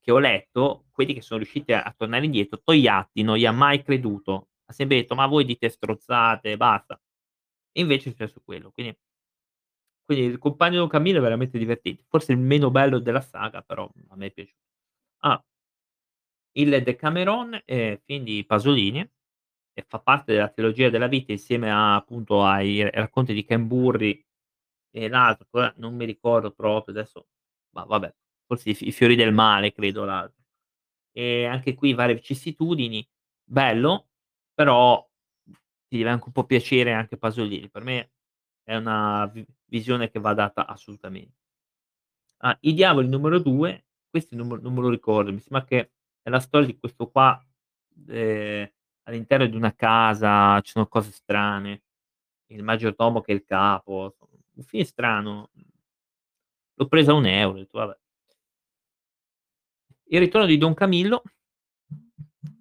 che 0.00 0.10
ho 0.12 0.18
letto, 0.18 0.86
quelli 0.90 1.14
che 1.14 1.20
sono 1.22 1.38
riusciti 1.40 1.72
a 1.72 1.82
a 1.82 1.94
tornare 1.96 2.24
indietro, 2.24 2.60
Togliatti 2.62 3.22
non 3.22 3.36
gli 3.36 3.46
ha 3.46 3.52
mai 3.52 3.82
creduto. 3.82 4.48
Ha 4.66 4.72
sempre 4.72 4.96
detto: 4.98 5.14
"Ma 5.14 5.26
voi 5.26 5.44
dite 5.44 5.68
strozzate, 5.68 6.56
basta". 6.56 7.00
E 7.72 7.80
invece 7.82 8.08
è 8.10 8.12
successo 8.12 8.42
quello. 8.44 8.70
Quindi 8.72 8.96
quindi 10.08 10.24
Il 10.26 10.38
compagno 10.38 10.78
Don 10.78 10.88
Camillo 10.88 11.18
è 11.18 11.20
veramente 11.22 11.58
divertente, 11.58 12.04
forse 12.08 12.32
il 12.32 12.38
meno 12.38 12.70
bello 12.70 12.98
della 12.98 13.20
saga, 13.20 13.62
però 13.62 13.88
a 14.08 14.16
me 14.16 14.26
è 14.26 14.30
piaciuto. 14.32 14.58
Ah 15.20 15.42
il 16.56 16.82
Decameron 16.82 17.62
è 17.64 17.98
film 18.04 18.24
di 18.24 18.44
Pasolini 18.44 19.08
e 19.74 19.84
fa 19.88 20.00
parte 20.00 20.32
della 20.32 20.48
trilogia 20.48 20.90
della 20.90 21.06
vita 21.08 21.32
insieme 21.32 21.70
a 21.70 21.94
appunto 21.96 22.44
ai 22.44 22.88
racconti 22.90 23.32
di 23.34 23.44
Ken 23.44 23.66
Burri 23.66 24.24
e 24.90 25.08
l'altro, 25.08 25.46
non 25.76 25.94
mi 25.96 26.04
ricordo 26.04 26.52
proprio 26.52 26.94
adesso, 26.94 27.28
ma 27.74 27.84
vabbè, 27.84 28.14
forse 28.46 28.70
i 28.70 28.92
fiori 28.92 29.16
del 29.16 29.32
male 29.32 29.72
credo 29.72 30.04
l'altro. 30.04 30.42
E 31.12 31.46
anche 31.46 31.74
qui 31.74 31.94
varie 31.94 32.14
vicissitudini, 32.16 33.06
bello, 33.44 34.08
però 34.54 35.06
ti 35.88 35.98
deve 35.98 36.10
anche 36.10 36.24
un 36.26 36.32
po' 36.32 36.44
piacere 36.46 36.92
anche 36.92 37.16
Pasolini. 37.18 37.70
Per 37.70 37.82
me 37.84 38.12
è 38.64 38.76
una 38.76 39.26
vi 39.26 39.44
visione 39.66 40.10
che 40.10 40.20
va 40.20 40.34
data 40.34 40.66
assolutamente. 40.66 41.34
Ah, 42.40 42.56
I 42.62 42.74
diavoli 42.74 43.08
numero 43.08 43.38
2, 43.38 43.84
questi 44.10 44.34
non 44.36 44.48
non 44.60 44.74
me 44.74 44.80
lo 44.80 44.88
ricordo, 44.88 45.32
mi 45.32 45.38
sembra 45.40 45.64
che 45.64 45.92
è 46.22 46.28
la 46.30 46.40
storia 46.40 46.66
di 46.66 46.76
questo 46.78 47.08
qua, 47.08 47.40
ehm, 48.08 48.68
all'interno 49.04 49.46
di 49.46 49.56
una 49.56 49.74
casa, 49.74 50.60
ci 50.62 50.72
sono 50.72 50.86
cose 50.86 51.10
strane, 51.12 51.82
il 52.48 52.62
maggiordomo 52.62 53.20
che 53.22 53.32
è 53.32 53.34
il 53.36 53.44
capo, 53.44 54.16
un 54.54 54.62
film 54.64 54.84
strano. 54.84 55.50
L'ho 56.78 56.86
preso 56.88 57.12
a 57.12 57.14
1 57.14 57.24
€, 57.26 57.50
ho 57.50 57.52
detto: 57.58 57.78
"Vabbè". 57.78 57.96
Il 60.08 60.18
ritorno 60.20 60.46
di 60.46 60.58
Don 60.58 60.74
Camillo, 60.74 61.22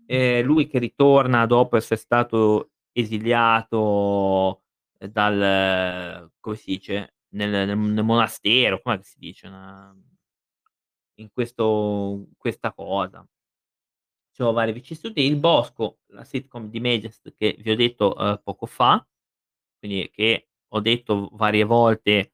ehm, 0.05 0.45
lui 0.45 0.67
che 0.67 0.79
ritorna 0.79 1.45
dopo 1.45 1.77
essere 1.77 1.99
stato 1.99 2.71
esiliato 2.91 4.63
dal 4.97 6.31
come 6.39 6.55
si 6.55 6.71
dice, 6.71 7.15
nel 7.29 7.49
nel 7.67 7.77
nel 7.77 8.03
monastero, 8.03 8.81
com'è 8.81 8.97
che 8.97 9.03
si 9.05 9.19
dice, 9.19 9.49
na 9.49 9.95
in 11.19 11.29
questo 11.31 12.27
questa 12.37 12.71
cosa. 12.73 13.25
Ci 14.35 14.37
sono 14.43 14.53
varie 14.53 14.71
vicissitudini. 14.73 15.27
Il 15.27 15.35
Bosco, 15.35 15.99
la 16.07 16.23
sitcom 16.23 16.69
di 16.69 16.79
Mediaset 16.79 17.33
che 17.35 17.57
vi 17.59 17.69
ho 17.71 17.75
detto, 17.75 18.13
uhm, 18.17 18.39
poco 18.41 18.65
fa, 18.65 19.05
quindi 19.79 20.09
che 20.09 20.47
ho 20.69 20.79
detto 20.79 21.29
varie 21.33 21.65
volte 21.65 22.33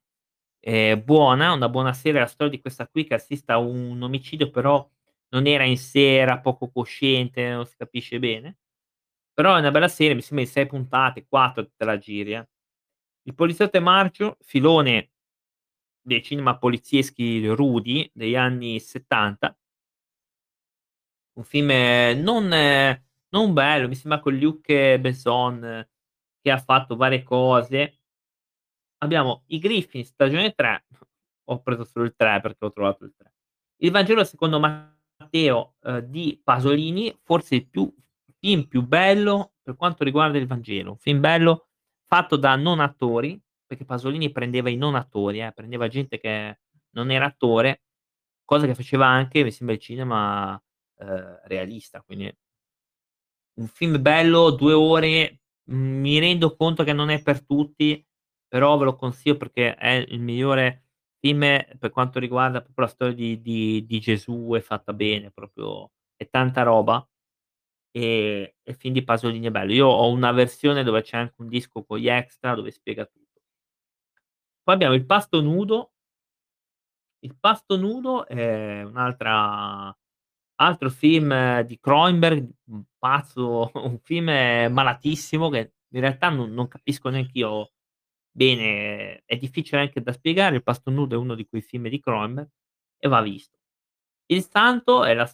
è 0.60 0.95
buona, 0.97 1.53
una 1.53 1.69
buona 1.69 1.93
serie, 1.93 2.19
la 2.21 2.27
storia 2.27 2.53
di 2.55 2.62
questa 2.62 2.88
qui 2.88 3.05
che 3.05 3.15
assiste 3.15 3.51
a 3.51 3.57
un 3.60 4.01
omicidio, 4.01 4.51
però 4.51 4.88
non 5.29 5.47
era 5.47 5.63
in 5.65 5.77
sé, 5.77 6.17
era 6.17 6.39
poco 6.39 6.69
cosciente, 6.71 7.49
non 7.49 7.65
si 7.65 7.75
capisce 7.77 8.19
bene. 8.19 8.57
Però 9.33 9.55
è 9.55 9.60
una 9.60 9.71
bella 9.71 9.88
serie, 9.89 10.15
mi 10.15 10.21
sembra 10.21 10.45
di 10.45 10.51
6 10.51 10.67
puntate, 10.67 11.25
4 11.27 11.69
te 11.75 11.86
la 11.86 11.97
giri, 11.97 12.33
eh. 12.36 12.47
Il 13.23 13.36
poliziotto 13.36 13.77
e 13.77 13.81
Marcio, 13.81 14.38
filone 14.41 15.12
dei 16.01 16.23
cinema 16.23 16.57
polizieschi 16.57 17.45
rudi 17.47 18.10
degli 18.13 18.36
anni 18.36 18.79
'70. 18.79 19.55
Un 21.38 21.43
film 21.43 21.69
non 22.23 22.47
non 23.30 23.54
bello, 23.54 23.88
mi 23.88 23.93
sembra 23.93 24.19
con 24.19 24.36
Luc 24.36 24.65
Besson 24.97 25.88
che 26.41 26.52
ha 26.52 26.58
fatto 26.58 26.95
varie 26.95 27.21
cose. 27.21 27.97
Abbiamo 29.02 29.43
I 29.47 29.60
Griffin 29.60 30.04
stagione 30.04 30.54
3, 30.54 30.86
ho 31.50 31.62
preso 31.62 31.84
solo 31.84 32.06
il 32.06 32.15
3 32.15 32.39
perché 32.41 32.65
ho 32.65 32.71
trovato 32.71 33.04
il 33.06 33.13
3. 33.15 33.32
Il 33.82 33.91
Vangelo 33.91 34.23
secondo 34.23 34.60
Matteo, 34.60 35.76
uhm, 35.82 36.00
di 36.00 36.39
Pasolini, 36.43 37.15
forse 37.23 37.56
il 37.56 37.67
più 37.67 37.93
film 38.39 38.63
più 38.67 38.82
bello 38.86 39.54
per 39.62 39.76
quanto 39.76 40.04
riguarda 40.04 40.39
il 40.39 40.47
Vangelo. 40.47 40.91
Un 40.91 40.97
film 40.97 41.19
bello 41.19 41.67
fatto 42.08 42.38
da 42.38 42.56
non 42.56 42.80
attori, 42.80 43.39
perché 43.67 43.86
Pasolini 43.86 44.32
prendeva 44.32 44.69
i 44.69 44.78
non 44.78 44.95
attori, 44.95 45.41
eh, 45.41 45.52
prendeva 45.52 45.88
gente 45.88 46.17
che 46.19 46.60
non 46.91 47.12
era 47.12 47.26
attore, 47.26 47.84
cosa 48.45 48.65
che 48.65 48.73
faceva 48.73 49.06
anche, 49.06 49.43
mi 49.43 49.52
sembra, 49.52 49.76
il 49.76 49.82
cinema, 49.82 50.60
uhm, 50.99 51.39
realista, 51.45 52.01
quindi 52.01 52.31
un 53.60 53.67
film 53.67 53.99
bello, 54.01 54.51
2 54.51 54.73
ore 54.73 55.39
Mhmm, 55.69 55.99
mi 55.99 56.17
rendo 56.19 56.55
conto 56.55 56.83
che 56.86 56.93
non 56.93 57.10
è 57.10 57.21
per 57.21 57.43
tutti, 57.45 58.01
però 58.47 58.77
ve 58.77 58.86
lo 58.86 58.95
consiglio 58.95 59.36
perché 59.36 59.75
è 59.75 60.05
il 60.07 60.21
migliore 60.21 60.86
film 61.19 61.41
per 61.77 61.89
quanto 61.91 62.19
riguarda 62.19 62.62
proprio 62.62 62.86
la 62.86 62.91
storia 62.91 63.13
di 63.15 63.41
di 63.41 63.86
di 63.86 63.99
Gesù, 63.99 64.53
è 64.55 64.62
fatta 64.62 64.93
bene, 64.93 65.29
proprio 65.31 65.91
è 66.15 66.29
tanta 66.29 66.63
roba, 66.63 67.05
e 67.91 68.55
il 68.63 68.75
film 68.75 68.93
di 68.93 69.03
Pasolini 69.03 69.47
è 69.47 69.51
bello. 69.51 69.73
Io 69.73 69.88
ho 69.88 70.10
una 70.12 70.31
versione 70.33 70.83
dove 70.83 71.01
c'è 71.03 71.17
anche 71.17 71.36
un 71.39 71.49
disco 71.49 71.83
con 71.86 71.97
gli 71.99 72.10
extra 72.10 72.55
dove 72.55 72.71
spiega 72.71 73.05
tutto. 73.05 73.41
Poi 74.63 74.75
abbiamo 74.75 74.95
Il 74.95 75.05
pasto 75.05 75.41
nudo 75.41 75.91
Il 77.23 77.36
pasto 77.39 77.77
nudo 77.77 78.27
è 78.27 78.83
un'altra 78.83 79.95
altro 80.58 80.89
film 80.89 81.62
di 81.62 81.80
Cronenberg, 81.80 82.48
un 82.65 82.84
pazzo, 82.98 83.72
un 83.76 84.00
film 84.00 84.26
malatissimo 84.72 85.50
che 85.50 85.74
in 85.89 86.02
realtà 86.02 86.30
non 86.30 86.52
non 86.54 86.67
capisco 86.67 87.10
neanch'io 87.10 87.72
bene, 88.32 89.24
è 89.26 89.38
difficile 89.38 89.82
anche 89.82 90.02
da 90.02 90.13
spiegare. 90.13 90.58
Il 90.58 90.63
pasto 90.63 90.91
nudo 90.91 91.15
è 91.15 91.17
uno 91.17 91.36
di 91.36 91.48
quei 91.48 91.62
film 91.62 91.88
di 91.89 92.00
Cronenberg 92.00 92.50
e 93.00 93.08
va 93.08 93.22
visto. 93.22 93.58
Il 94.28 94.43
santo 94.43 95.04
è 95.06 95.13
la 95.13 95.26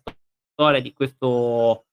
storia 0.53 0.81
di 0.81 0.93
questo 0.93 1.87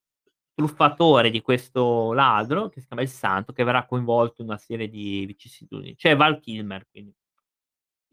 truffatore, 0.53 1.29
di 1.31 1.41
questo 1.41 2.13
ladro 2.13 2.69
che 2.69 2.81
si 2.81 2.87
chiama 2.87 3.01
il 3.01 3.09
santo, 3.09 3.53
che 3.53 3.63
verrà 3.63 3.85
coinvolto 3.85 4.41
in 4.41 4.49
una 4.49 4.57
serie 4.57 4.87
di 4.89 5.25
vicissitudini. 5.25 5.95
C'è 5.95 6.15
Val 6.15 6.39
Kilmer 6.39 6.87
quindi. 6.89 7.13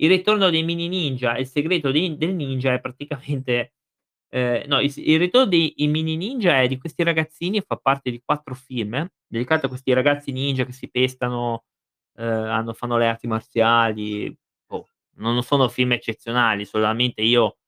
Il 0.01 0.09
ritorno 0.11 0.49
dei 0.51 0.63
mini 0.63 0.89
ninja, 0.89 1.37
il 1.37 1.47
segreto 1.47 1.91
dei 1.91 2.17
del 2.17 2.35
ninja 2.35 2.73
è 2.73 2.81
praticamente 2.81 3.75
ehm, 4.31 4.65
no, 4.69 4.81
il 4.81 4.93
il 4.97 5.19
ritorno 5.19 5.47
dei 5.49 5.75
mini 5.89 6.17
ninja 6.17 6.61
è 6.63 6.69
di 6.69 6.79
questi 6.79 7.03
ragazzini, 7.03 7.61
fa 7.63 7.77
parte 7.77 8.11
di 8.11 8.21
4 8.25 8.55
film, 8.55 9.07
dedicato 9.27 9.67
a 9.67 9.69
questi 9.69 9.93
ragazzi 9.93 10.33
ninja 10.33 10.65
che 10.65 10.73
si 10.73 10.91
pestano, 10.91 11.65
ehm, 12.17 12.27
hanno 12.45 12.73
fanno 12.75 12.99
le 12.99 13.07
arti 13.09 13.27
marziali, 13.29 14.35
boh, 14.67 14.89
non 15.17 15.43
sono 15.43 15.69
film 15.69 15.93
eccezionali, 15.93 16.65
solamente 16.67 17.23
io 17.23 17.59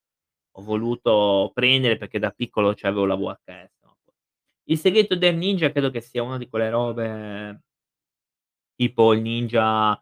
ho 0.56 0.62
voluto 0.62 1.50
prendere 1.54 1.96
perché 1.98 2.18
da 2.20 2.30
piccolo 2.32 2.74
c'avevo 2.76 3.06
la 3.06 3.16
VHS, 3.16 3.70
no. 3.82 3.96
Il 4.70 4.78
segreto 4.78 5.16
del 5.16 5.36
ninja 5.36 5.70
credo 5.72 5.90
che 5.90 6.00
sia 6.02 6.22
una 6.24 6.38
di 6.38 6.48
quelle 6.48 6.70
robe 6.70 7.62
tipo 8.80 9.12
il 9.12 9.20
ninja 9.20 9.94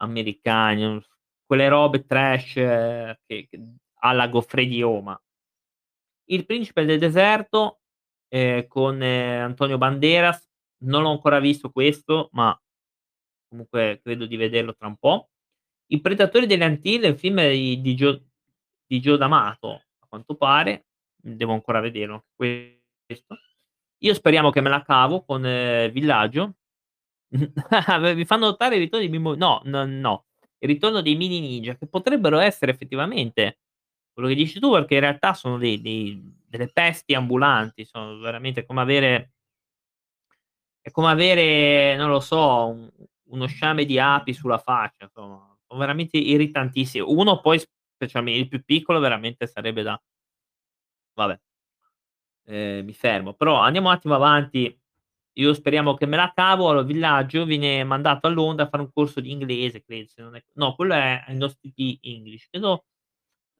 s 0.00 1.06
quelle 1.46 1.68
robe 1.68 2.06
trash 2.06 2.54
che 2.54 3.46
che 3.48 3.48
alla 4.00 4.26
Goffreди 4.28 4.76
Yoma. 4.76 5.20
Il 6.28 6.46
principe 6.46 6.84
del 6.84 6.98
deserto, 6.98 7.80
ehm, 8.28 8.66
con 8.68 9.00
Antonio 9.02 9.78
Banderas, 9.78 10.48
non 10.84 11.02
l'ho 11.02 11.10
ancora 11.10 11.40
visto 11.40 11.70
questo, 11.70 12.28
ma 12.32 12.56
comunque 13.48 14.00
credo 14.02 14.26
di 14.26 14.36
vederlo 14.36 14.74
tra 14.74 14.86
un 14.88 14.96
po'. 14.96 15.30
I 15.92 16.00
predatori 16.00 16.46
delle 16.46 16.64
Antille, 16.64 17.08
il 17.08 17.18
film 17.18 17.40
di 17.50 17.80
di 17.80 17.94
Gio 17.96 18.22
di 18.86 19.00
Gio 19.00 19.16
D'Amato, 19.16 19.70
a 20.00 20.06
quanto 20.08 20.36
pare, 20.36 20.86
devo 21.16 21.52
ancora 21.54 21.80
vederlo 21.80 22.26
questo. 22.34 23.36
Io 23.98 24.14
speriamo 24.14 24.50
che 24.50 24.60
me 24.60 24.70
la 24.70 24.82
cavo 24.82 25.24
con 25.24 25.42
Villaggio. 25.92 26.54
Mi 28.14 28.24
fanno 28.26 28.46
notare 28.46 28.76
il 28.76 28.82
ritorno 28.82 29.06
di 29.06 29.10
Mimmo 29.12 29.34
no, 29.34 29.62
no, 29.64 29.86
no, 29.86 30.26
il 30.58 30.68
ritorno 30.68 31.00
dei 31.02 31.16
mini 31.16 31.40
ninja 31.40 31.76
che 31.76 31.86
potrebbero 31.88 32.38
essere 32.38 32.72
effettivamente 32.72 33.60
quello 34.12 34.28
che 34.28 34.34
dici 34.34 34.60
tu, 34.60 34.70
perché 34.72 34.94
in 34.94 35.00
realtà 35.00 35.34
sono 35.34 35.58
dei 35.58 35.80
dei 35.80 36.20
delle 36.46 36.68
pesti 36.68 37.14
ambulanti, 37.14 37.84
sono 37.84 38.18
veramente 38.18 38.64
come 38.66 38.80
avere 38.82 39.32
è 40.80 40.90
come 40.90 41.10
avere, 41.10 41.96
non 41.96 42.10
lo 42.10 42.20
so, 42.20 42.66
un 42.68 42.90
uno 43.32 43.46
sciame 43.46 43.86
di 43.86 43.98
api 43.98 44.34
sulla 44.34 44.58
faccia, 44.58 45.04
insomma, 45.04 45.56
son 45.66 45.78
veramente 45.78 46.18
irritantissi 46.18 46.98
Uno 47.00 47.40
poi 47.40 47.58
specialme 47.94 48.32
il 48.34 48.46
più 48.48 48.62
piccolo 48.62 48.98
veramente 49.00 49.46
sarebbe 49.46 49.82
da 49.82 49.98
vabbè. 51.16 51.38
Ehm, 52.46 52.84
mi 52.84 52.92
fermo, 52.92 53.34
però 53.34 53.56
andiamo 53.60 53.88
un 53.88 53.94
attimo 53.94 54.14
avanti. 54.14 54.76
Io 55.36 55.54
speriamo 55.54 55.94
che 55.94 56.06
me 56.06 56.16
la 56.16 56.32
cavo. 56.34 56.68
Allora 56.68 56.84
Villaggio 56.84 57.44
viene 57.44 57.84
mandato 57.84 58.26
a 58.26 58.30
Londra 58.30 58.64
a 58.66 58.68
fare 58.68 58.82
un 58.82 58.92
corso 58.92 59.20
di 59.20 59.30
inglese, 59.30 59.82
credo, 59.82 60.32
è 60.34 60.44
no, 60.54 60.74
quello 60.74 60.94
è 60.94 61.24
InnostiP 61.28 61.98
English. 62.02 62.48
Credo, 62.50 62.84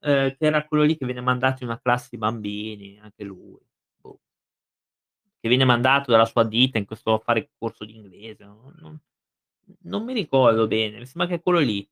ehm, 0.03 0.35
che 0.37 0.45
era 0.45 0.65
quello 0.67 0.83
lì 0.83 0.97
che 0.97 1.05
viene 1.05 1.21
mandato 1.21 1.63
in 1.63 1.69
una 1.69 1.79
classe 1.81 2.09
di 2.11 2.17
bambini, 2.17 2.99
anche 3.01 3.23
lui, 3.23 3.59
boh. 4.01 4.19
Che 5.43 5.49
viene 5.49 5.65
mandato 5.65 6.09
dalla 6.09 6.23
sua 6.23 6.45
ditta 6.45 6.77
in 6.77 6.85
questo 6.85 7.15
a 7.15 7.19
fare 7.19 7.49
corso 7.57 7.83
di 7.83 7.93
inglese, 7.97 8.45
no 8.45 8.71
non 8.77 8.97
non 9.83 10.03
mi 10.03 10.13
ricordo 10.13 10.67
bene, 10.67 10.99
mi 10.99 11.05
sembra 11.05 11.25
che 11.27 11.35
è 11.35 11.41
quello 11.41 11.59
lì. 11.59 11.85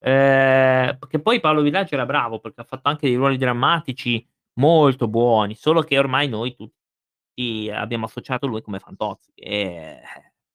P 0.00 1.06
che 1.08 1.20
poi 1.20 1.40
Paolo 1.40 1.62
Villaggio 1.62 1.94
era 1.94 2.06
bravo, 2.06 2.38
perché 2.40 2.60
ha 2.60 2.64
fatto 2.64 2.88
anche 2.88 3.06
dei 3.08 3.16
ruoli 3.16 3.36
drammatici 3.38 4.24
molto 4.60 5.08
buoni, 5.08 5.54
solo 5.54 5.82
che 5.82 5.98
ormai 5.98 6.28
noi 6.28 6.54
tutti 6.54 7.70
abbiamo 7.70 8.06
associato 8.06 8.46
lui 8.46 8.62
come 8.62 8.78
Fantozzi, 8.80 9.32
e 9.34 10.00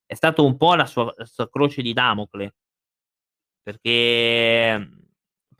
è 0.05 0.13
stato 0.15 0.45
un 0.45 0.57
po' 0.57 0.75
la 0.75 0.85
sua 0.85 1.13
la 1.17 1.25
sua 1.25 1.49
croce 1.49 1.81
di 1.81 1.93
Damocle. 1.93 2.51
Perché 3.67 4.89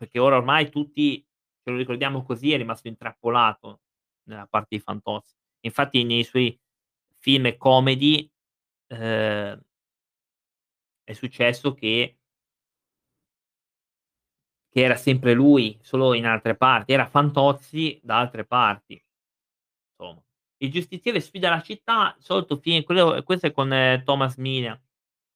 perché 0.02 0.18
ora 0.18 0.38
ormai 0.38 0.72
tutti 0.72 1.24
ce 1.64 1.70
lo 1.70 1.78
ricordiamo 1.78 2.24
così, 2.24 2.52
è 2.52 2.58
rimasto 2.58 2.88
intrappolato 2.88 3.82
nella 4.24 4.48
parte 4.48 4.78
di 4.78 4.82
Fantozzi. 4.82 5.36
Infatti 5.60 6.04
nei 6.04 6.24
suoi 6.24 6.60
film 7.20 7.56
comedy, 7.58 8.28
ehm 8.88 9.62
è 11.04 11.14
successo 11.14 11.74
che 11.74 12.18
che 14.74 14.82
era 14.84 14.96
sempre 14.96 15.34
lui, 15.34 15.78
solo 15.82 16.14
in 16.14 16.26
altre 16.26 16.56
parti, 16.56 16.94
era 16.94 17.06
Fantozzi 17.06 18.00
da 18.02 18.20
altre 18.20 18.46
parti. 18.46 19.04
Insomma. 20.00 20.24
Il 20.58 20.72
giustiziere 20.72 21.20
sfida 21.20 21.50
la 21.50 21.62
città, 21.62 22.16
solito 22.20 22.58
film 22.58 22.84
quello 22.84 23.22
questo 23.24 23.48
è 23.48 23.52
con 23.52 24.02
Thomas 24.06 24.38
Milian. 24.38 24.80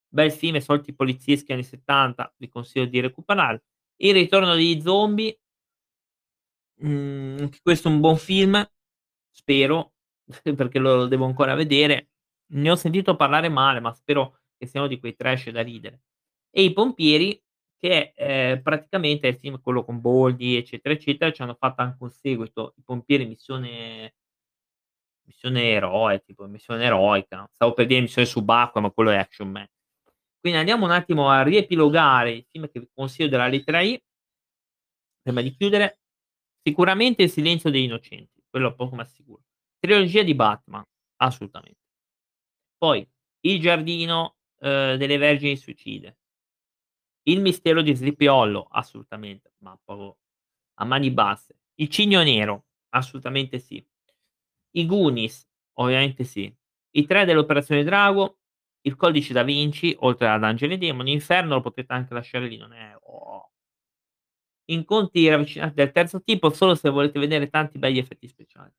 Bel 0.07 0.31
film, 0.31 0.57
soliti 0.59 0.93
polizieschi 0.93 1.51
anni 1.51 1.63
'70, 1.63 2.33
vi 2.37 2.47
consiglio 2.47 2.85
di 2.85 3.01
recuperarlo. 3.01 3.61
Il 3.97 4.13
ritorno 4.13 4.55
degli 4.55 4.81
zombie 4.81 5.37
anche 6.81 7.59
questo 7.61 7.87
è 7.87 7.91
un 7.91 7.99
buon 7.99 8.17
film, 8.17 8.67
spero, 9.31 9.93
perché 10.55 10.79
lo 10.79 11.07
devo 11.07 11.25
ancora 11.25 11.55
vedere. 11.55 12.09
Ne 12.53 12.69
ho 12.71 12.75
sentito 12.75 13.15
parlare 13.15 13.49
male, 13.49 13.79
ma 13.79 13.93
spero 13.93 14.39
che 14.57 14.67
sia 14.67 14.79
uno 14.81 14.89
di 14.89 14.99
quei 14.99 15.15
trash 15.15 15.49
da 15.49 15.61
ridere. 15.61 16.01
E 16.51 16.63
I 16.63 16.73
pompieri 16.73 17.41
che, 17.77 18.13
ehm, 18.15 18.61
praticamente 18.61 19.27
il 19.27 19.37
film 19.37 19.59
quello 19.61 19.83
con 19.83 19.99
Boldi, 20.01 20.55
eccetera, 20.57 20.93
eccetera, 20.93 21.31
c'hanno 21.31 21.55
fatto 21.55 21.81
anche 21.81 21.97
un 22.03 22.09
seguito, 22.11 22.73
I 22.77 22.83
pompieri 22.83 23.25
missione 23.25 24.13
missione 25.27 25.69
eroe, 25.71 26.21
tipo 26.23 26.45
missione 26.47 26.83
eroica. 26.85 27.47
Stavo 27.51 27.73
per 27.73 27.85
dire 27.87 28.01
missione 28.01 28.27
subacquea, 28.27 28.81
ma 28.83 28.91
quello 28.91 29.11
è 29.11 29.17
Action 29.17 29.49
Man. 29.49 29.67
Quindi 30.45 30.61
andiamo 30.61 30.85
un 30.85 30.91
attimo 30.91 31.27
a 31.31 31.41
riepilogare 31.41 32.29
i 32.31 32.45
film 32.47 32.69
che 32.69 32.79
vi 32.79 32.87
consiglio 32.93 33.29
della 33.29 33.47
lettera 33.47 33.81
I 33.81 33.99
prima 35.25 35.41
di 35.41 35.55
chiudere. 35.55 36.01
Sicuramente 36.61 37.23
Il 37.23 37.31
silenzio 37.31 37.71
degli 37.71 37.83
innocenti, 37.85 38.43
quello 38.47 38.75
poco 38.75 38.95
ma 38.95 39.05
sicuro. 39.05 39.41
Trilogia 39.79 40.21
di 40.21 40.35
Batman, 40.35 40.83
assolutamente. 41.17 41.75
Poi 42.81 43.07
Il 43.41 43.59
giardino, 43.61 44.35
uhm, 44.61 44.95
delle 44.95 45.17
vergini 45.17 45.55
suicide. 45.55 46.15
Il 47.27 47.41
mistero 47.41 47.81
di 47.81 47.95
Sleepy 47.95 48.27
Hollow, 48.27 48.67
assolutamente, 48.69 49.53
ma 49.63 49.75
proprio 49.83 50.15
a 50.75 50.85
mani 50.85 51.09
basse. 51.09 51.55
Il 51.79 51.89
cigno 51.89 52.21
nero, 52.21 52.65
assolutamente 52.89 53.57
sì. 53.57 53.83
I 54.77 54.85
Goonies, 54.85 55.47
ovviamente 55.79 56.23
sì. 56.23 56.53
I 56.91 57.05
3 57.07 57.25
dell'Operazione 57.25 57.83
Drago, 57.83 58.37
Il 58.87 58.95
codice 58.97 59.33
da 59.33 59.41
Vinci, 59.41 59.95
oltre 60.01 60.27
ad 60.27 60.43
Angeli 60.43 60.75
e 60.75 60.77
demoni, 60.77 61.11
Inferno 61.11 61.55
lo 61.55 61.61
potete 61.61 61.91
anche 61.91 62.13
lasciare 62.13 62.47
lì, 62.47 62.55
non 62.57 62.71
è 62.71 62.95
oh 63.01 63.49
Incontri 64.69 65.27
ravvicinati 65.29 65.75
del 65.75 65.91
terzo 65.91 66.21
tipo, 66.23 66.49
solo 66.49 66.73
se 66.73 66.89
volete 66.89 67.19
vedere 67.19 67.49
tanti 67.49 67.77
begli 67.77 67.99
effetti 67.99 68.27
speciali. 68.27 68.71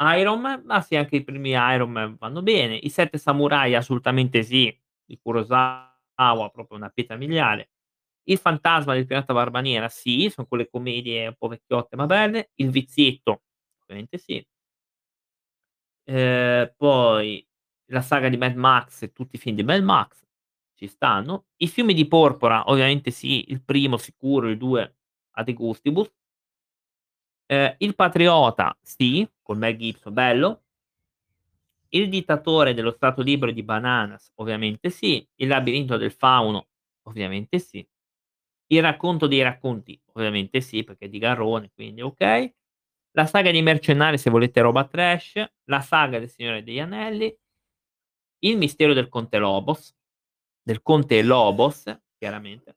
Iron 0.00 0.40
Man, 0.40 0.62
ma 0.64 0.80
sì 0.80 0.96
anche 0.96 1.16
i 1.16 1.24
primi 1.24 1.50
Iron 1.50 1.90
Man 1.90 2.16
vanno 2.18 2.42
bene. 2.42 2.76
I 2.76 2.88
7 2.90 3.18
samurai 3.18 3.74
assolutamente 3.74 4.42
sì, 4.42 4.74
di 5.04 5.18
Kurosawa, 5.20 6.50
proprio 6.52 6.76
una 6.76 6.88
pietra 6.90 7.16
miliare. 7.16 7.70
Il 8.24 8.38
fantasma 8.38 8.94
del 8.94 9.06
pirata 9.06 9.32
barba 9.34 9.60
nera, 9.60 9.88
sì, 9.88 10.30
son 10.30 10.46
quelle 10.48 10.68
commedie 10.68 11.26
un 11.28 11.34
po' 11.36 11.48
vecchiotte 11.48 11.96
ma 11.96 12.06
belle. 12.06 12.50
Il 12.56 12.70
vizietto, 12.70 13.42
ovviamente 13.82 14.18
sì. 14.18 14.44
Ehm, 16.08 16.72
poi 16.76 17.46
la 17.92 18.00
saga 18.02 18.28
di 18.28 18.36
Mad 18.36 18.54
Max 18.56 19.02
e 19.02 19.12
tutti 19.12 19.36
i 19.36 19.38
film 19.38 19.56
di 19.56 19.62
Mad 19.62 19.82
Max 19.82 20.24
ci 20.74 20.86
stanno. 20.88 21.46
I 21.58 21.68
fiumi 21.68 21.94
di 21.94 22.06
Porpora, 22.08 22.64
ovviamente 22.70 23.10
sì, 23.10 23.44
il 23.50 23.62
primo 23.62 23.96
sicuro, 23.98 24.48
il 24.48 24.56
2 24.58 24.96
a 25.36 25.42
de 25.44 25.52
gustibus. 25.54 26.10
Ehm, 27.50 27.74
Il 27.78 27.94
patriota, 27.94 28.76
sì, 28.80 29.28
con 29.42 29.58
Mel 29.58 29.76
Gibson, 29.76 30.12
bello. 30.12 30.62
Il 31.94 32.08
dittatore 32.08 32.72
dello 32.72 32.90
Stato 32.90 33.20
libero 33.20 33.52
di 33.52 33.62
Bananas, 33.62 34.32
ovviamente 34.36 34.88
sì. 34.88 35.26
Il 35.36 35.48
labirinto 35.48 35.98
del 35.98 36.10
fauno, 36.10 36.68
ovviamente 37.02 37.58
sì. 37.58 37.86
Il 38.68 38.80
racconto 38.82 39.26
dei 39.26 39.42
racconti, 39.42 40.00
ovviamente 40.14 40.60
sì, 40.62 40.84
perché 40.84 41.06
è 41.06 41.08
di 41.10 41.18
Garrone, 41.18 41.70
quindi 41.74 42.00
okay. 42.00 42.50
La 43.12 43.26
saga 43.26 43.50
dei 43.50 43.60
mercenari 43.62 44.16
se 44.18 44.30
volete 44.30 44.60
roba 44.62 44.84
trash, 44.86 45.44
la 45.64 45.80
saga 45.80 46.18
del 46.18 46.30
Signore 46.30 46.62
degli 46.62 46.78
Anelli. 46.80 47.34
Il 48.44 48.56
mistero 48.56 48.92
del 48.92 49.08
conte 49.08 49.38
Lobos, 49.38 49.94
del 50.62 50.82
conte 50.82 51.22
Lobos, 51.22 51.84
chiaramente. 52.18 52.76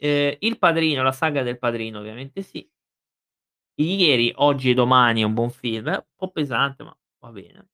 Ehm, 0.00 0.36
Il 0.40 0.58
Padrino, 0.58 1.02
la 1.02 1.12
saga 1.12 1.42
del 1.42 1.58
Padrino, 1.58 1.98
ovviamente 1.98 2.42
sì. 2.42 2.68
Ieri, 3.78 4.32
oggi 4.36 4.70
e 4.70 4.74
domani 4.74 5.20
è 5.22 5.24
un 5.24 5.34
buon 5.34 5.50
film, 5.50 5.86
un 5.88 6.04
po' 6.16 6.30
pesante, 6.30 6.84
ma 6.84 6.96
va 7.20 7.30
bene. 7.32 7.68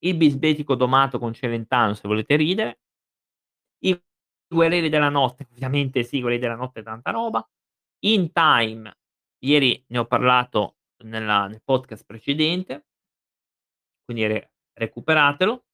Il 0.00 0.16
bisbetico 0.16 0.74
domato 0.74 1.18
con 1.18 1.32
Celentano, 1.32 1.94
se 1.94 2.08
volete 2.08 2.34
ridere. 2.36 2.78
I 3.84 4.00
Guerrieri 4.48 4.88
della 4.88 5.08
notte, 5.08 5.46
ovviamente 5.52 6.02
sì, 6.04 6.20
Guerrieri 6.20 6.42
della 6.44 6.56
notte 6.56 6.82
tanta 6.82 7.10
roba. 7.10 7.46
In 8.04 8.32
Time, 8.32 8.96
ieri 9.44 9.82
ne 9.88 9.98
ho 9.98 10.06
parlato 10.06 10.76
nella 11.04 11.46
nel 11.46 11.62
podcast 11.64 12.04
precedente. 12.04 12.84
Quindi 14.04 14.26
re 14.26 14.50
recuperatelo. 14.74 15.64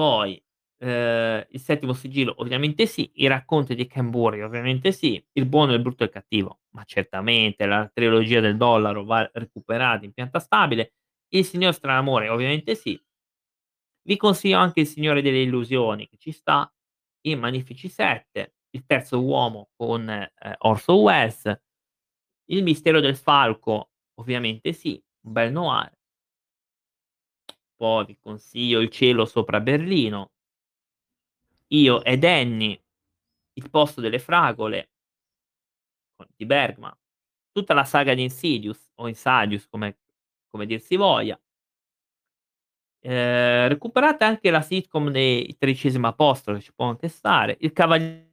Poi, 0.00 0.42
ehm, 0.78 1.44
Il 1.50 1.60
settimo 1.60 1.92
sigillo, 1.92 2.32
ovviamente 2.38 2.86
sì. 2.86 3.10
I 3.16 3.26
racconti 3.26 3.74
di 3.74 3.86
Burry, 4.04 4.40
ovviamente 4.40 4.92
sì. 4.92 5.22
Il 5.32 5.44
buono, 5.44 5.74
il 5.74 5.82
brutto 5.82 6.04
e 6.04 6.06
il 6.06 6.12
cattivo, 6.12 6.60
ma 6.70 6.84
certamente. 6.84 7.66
La 7.66 7.90
trilogia 7.92 8.40
del 8.40 8.56
dollaro 8.56 9.04
va 9.04 9.28
recuperata 9.34 10.06
in 10.06 10.12
pianta 10.12 10.38
stabile. 10.38 10.94
Il 11.34 11.44
signor 11.44 11.74
Stranamore, 11.74 12.30
ovviamente 12.30 12.74
sì. 12.76 12.98
Vi 14.06 14.16
consiglio 14.16 14.58
anche 14.58 14.80
Il 14.80 14.86
Signore 14.86 15.20
delle 15.22 15.42
Illusioni, 15.42 16.08
che 16.08 16.16
ci 16.16 16.32
sta. 16.32 16.70
I 17.22 17.34
Magnifici 17.36 17.88
7, 17.88 18.54
Il 18.70 18.84
terzo 18.86 19.22
uomo 19.22 19.70
con, 19.76 20.08
ehm, 20.08 20.28
Orson 20.60 20.96
Welles. 21.00 21.60
Il 22.46 22.62
mistero 22.62 23.00
del 23.00 23.16
falco, 23.16 23.90
ovviamente 24.20 24.72
sì, 24.72 25.02
un 25.26 25.32
bel 25.32 25.52
noir. 25.52 25.92
Poi 27.80 28.04
vi 28.04 28.18
consiglio 28.20 28.80
Il 28.80 28.90
cielo 28.90 29.24
sopra 29.24 29.58
Berlino. 29.58 30.28
Io 31.72 32.02
e 32.02 32.18
Danny, 32.18 32.80
Il 33.54 33.70
posto 33.70 34.00
delle 34.00 34.18
fragole 34.18 34.86
di 36.36 36.46
Bergman. 36.46 36.92
Tutta 37.52 37.74
la 37.74 37.84
saga 37.84 38.14
di 38.14 38.22
Insidious 38.22 38.90
o 38.96 39.08
Insidious 39.08 39.66
come 39.68 39.98
come 40.50 40.66
dir 40.66 40.80
si 40.80 40.96
voglia. 40.96 41.40
Ehm, 43.02 43.68
recuperate 43.68 44.24
anche 44.24 44.50
la 44.50 44.60
sitcom 44.60 45.10
dei 45.10 45.56
Tredicesimo 45.58 46.06
Apostolo, 46.08 46.58
che 46.58 46.62
ci 46.64 46.72
può 46.74 46.86
anche 46.86 47.08
stare. 47.08 47.56
Il 47.60 47.72
Cavaliere 47.72 48.28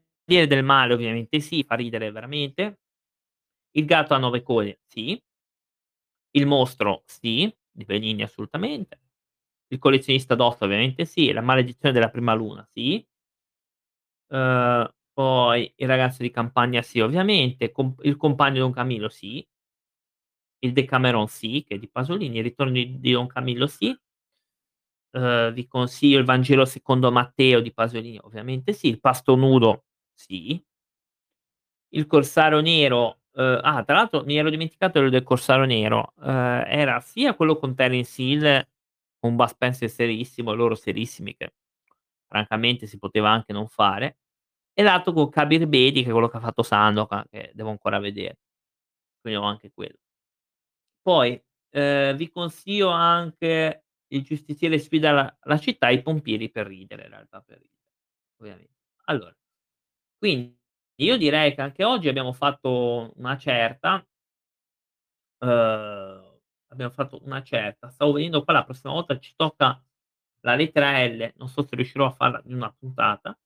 del 0.48 0.64
Male, 0.64 0.94
ovviamente 0.94 1.40
sì, 1.40 1.64
fa 1.64 1.76
ridere 1.76 2.12
veramente. 2.12 2.80
Il 3.72 3.86
gatto 3.86 4.14
a 4.14 4.18
9 4.18 4.42
code, 4.44 4.80
sì. 4.86 5.22
Il 6.36 6.46
mostro, 6.48 7.04
sì, 7.06 7.54
di 7.70 7.84
Benigni 7.84 8.22
assolutamente. 8.24 8.98
Il 9.72 9.80
collezionista 9.80 10.34
d'osso, 10.36 10.64
ovviamente 10.64 11.04
sì. 11.06 11.32
La 11.34 11.42
maledizione 11.42 11.94
della 11.94 12.10
prima 12.10 12.34
luna, 12.34 12.66
sì. 12.72 13.04
Uhm, 14.32 14.86
poi 15.14 15.72
Il 15.78 15.88
ragazzo 15.88 16.22
di 16.22 16.30
campagna, 16.32 16.82
sì, 16.82 17.00
ovviamente. 17.00 17.72
Comp 17.72 18.00
Il 18.04 18.18
compagno 18.18 18.60
Don 18.60 18.72
Camillo, 18.74 19.10
sì. 19.10 19.44
Il 20.64 20.74
Decameron, 20.74 21.28
sì, 21.28 21.64
che 21.68 21.76
è 21.76 21.78
di 21.78 21.88
Pasolini. 21.88 22.38
Il 22.38 22.44
ritorno 22.44 22.72
di 22.74 23.00
di 23.00 23.12
Don 23.12 23.28
Camillo, 23.28 23.68
sì. 23.68 23.98
Uhm, 25.14 25.52
vi 25.54 25.68
consiglio 25.68 26.20
Il 26.20 26.26
Vangelo 26.26 26.66
secondo 26.66 27.12
Matteo 27.12 27.62
di 27.62 27.74
Pasolini, 27.74 28.20
ovviamente 28.24 28.74
sì. 28.74 28.88
Il 28.88 29.00
pasto 29.00 29.36
nudo, 29.36 29.86
sì. 30.14 30.62
Il 31.94 32.06
Corsario 32.06 32.60
nero 32.60 33.20
uhm, 33.34 33.60
ah, 33.64 33.84
tra 33.84 33.96
l'altro 33.96 34.24
mi 34.26 34.36
ero 34.38 34.50
dimenticato 34.50 35.00
del 35.00 35.10
del 35.10 35.24
Corsario 35.24 35.66
nero. 35.66 36.14
Uhm, 36.18 36.28
era 36.68 37.00
sia 37.00 37.34
quello 37.34 37.56
con 37.58 37.76
Terence 37.76 38.22
Hill, 38.22 38.68
con 39.20 39.36
Bud 39.36 39.48
Spencer 39.48 39.90
serissimo, 39.90 40.54
loro 40.54 40.76
serissimi, 40.76 41.36
che 41.36 41.54
francamente 42.28 42.88
si 42.88 42.98
poteva 43.00 43.30
anche 43.32 43.54
non 43.54 43.68
fare, 43.68 44.18
e 44.74 44.84
l'altro 44.84 45.14
con 45.14 45.30
Kabir 45.30 45.68
Bedi, 45.68 46.04
che 46.04 46.10
è 46.10 46.12
quello 46.12 46.30
che 46.30 46.38
ha 46.38 46.42
fatto 46.42 46.64
Sandokan, 46.64 47.26
che 47.30 47.52
devo 47.56 47.70
ancora 47.72 48.00
vedere. 48.00 48.38
Quindi 49.22 49.40
ho 49.40 49.46
anche 49.46 49.72
quello. 49.74 49.98
Poi, 51.02 51.42
ehm, 51.72 52.16
vi 52.16 52.30
consiglio 52.30 52.90
anche 52.90 53.84
Il 54.10 54.24
giustiziere 54.24 54.80
sfida 54.80 55.12
la 55.12 55.38
la 55.44 55.58
città, 55.60 55.90
i 55.90 56.02
pompieri 56.02 56.50
per 56.50 56.66
ridere, 56.68 57.04
in 57.04 57.10
realtà 57.10 57.42
per 57.42 57.58
ridere, 57.58 57.82
ovviamente. 58.40 58.76
Allora, 59.06 59.36
quindi 60.18 60.58
io 61.02 61.18
direi 61.18 61.54
che 61.56 61.62
anche 61.62 61.84
oggi 61.86 62.08
abbiamo 62.10 62.34
fatto 62.34 63.14
una 63.18 63.38
certa. 63.38 64.06
Uhm, 65.42 66.17
abbiamo 66.68 66.92
fatto 66.92 67.20
una 67.24 67.42
certa. 67.44 67.90
Stavo 67.90 68.14
vedendo 68.14 68.44
qua 68.44 68.54
la 68.54 68.64
prossima 68.64 68.94
volta 68.94 69.20
ci 69.20 69.34
tocca 69.36 69.82
la 70.42 70.56
lettera 70.56 71.04
L, 71.06 71.34
non 71.38 71.48
so 71.50 71.66
se 71.68 71.76
riuscirò 71.76 72.06
a 72.06 72.12
farla 72.12 72.42
in 72.46 72.56
una 72.56 72.72
puntata. 72.72 73.38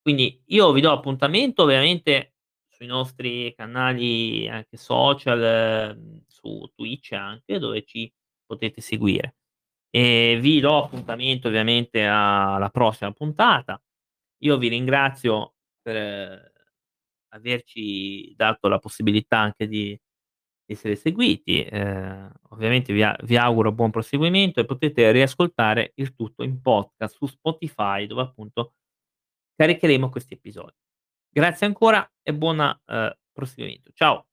Quindi 0.00 0.42
io 0.46 0.72
vi 0.72 0.80
do 0.80 0.92
appuntamento 0.92 1.62
ovviamente 1.64 2.34
sui 2.68 2.86
nostri 2.86 3.52
canali 3.56 4.48
anche 4.48 4.76
social, 4.76 6.22
su 6.26 6.70
Twitch 6.74 7.12
anche, 7.12 7.58
dove 7.58 7.84
ci 7.84 8.12
potete 8.44 8.80
seguire. 8.80 9.36
E 9.90 10.38
vi 10.40 10.60
do 10.60 10.84
appuntamento 10.84 11.48
ovviamente 11.48 12.04
alla 12.04 12.68
prossima 12.70 13.10
puntata. 13.12 13.82
Io 14.42 14.58
vi 14.58 14.68
ringrazio 14.68 15.54
per 15.82 16.52
averci 17.28 18.34
dato 18.36 18.68
la 18.68 18.78
possibilità 18.78 19.38
anche 19.38 19.66
di 19.66 19.98
essere 20.72 20.96
seguiti. 20.96 21.62
Ehm, 21.64 22.30
ovviamente 22.50 22.92
vi 22.92 23.02
a 23.02 23.16
vi 23.24 23.36
auguro 23.36 23.72
buon 23.72 23.90
proseguimento 23.90 24.60
e 24.60 24.64
potete 24.64 25.10
riascoltare 25.12 25.92
il 25.96 26.14
tutto 26.14 26.42
in 26.42 26.60
podcast 26.60 27.16
su 27.16 27.26
Spotify, 27.26 28.06
dove 28.06 28.22
appunto 28.22 28.74
caricheremo 29.56 30.08
questi 30.10 30.34
episodi. 30.34 30.74
Grazie 31.30 31.66
ancora 31.66 32.08
e 32.22 32.34
buona, 32.34 32.78
uhm, 32.86 33.12
proseguimento. 33.32 33.90
Ciao. 33.94 34.26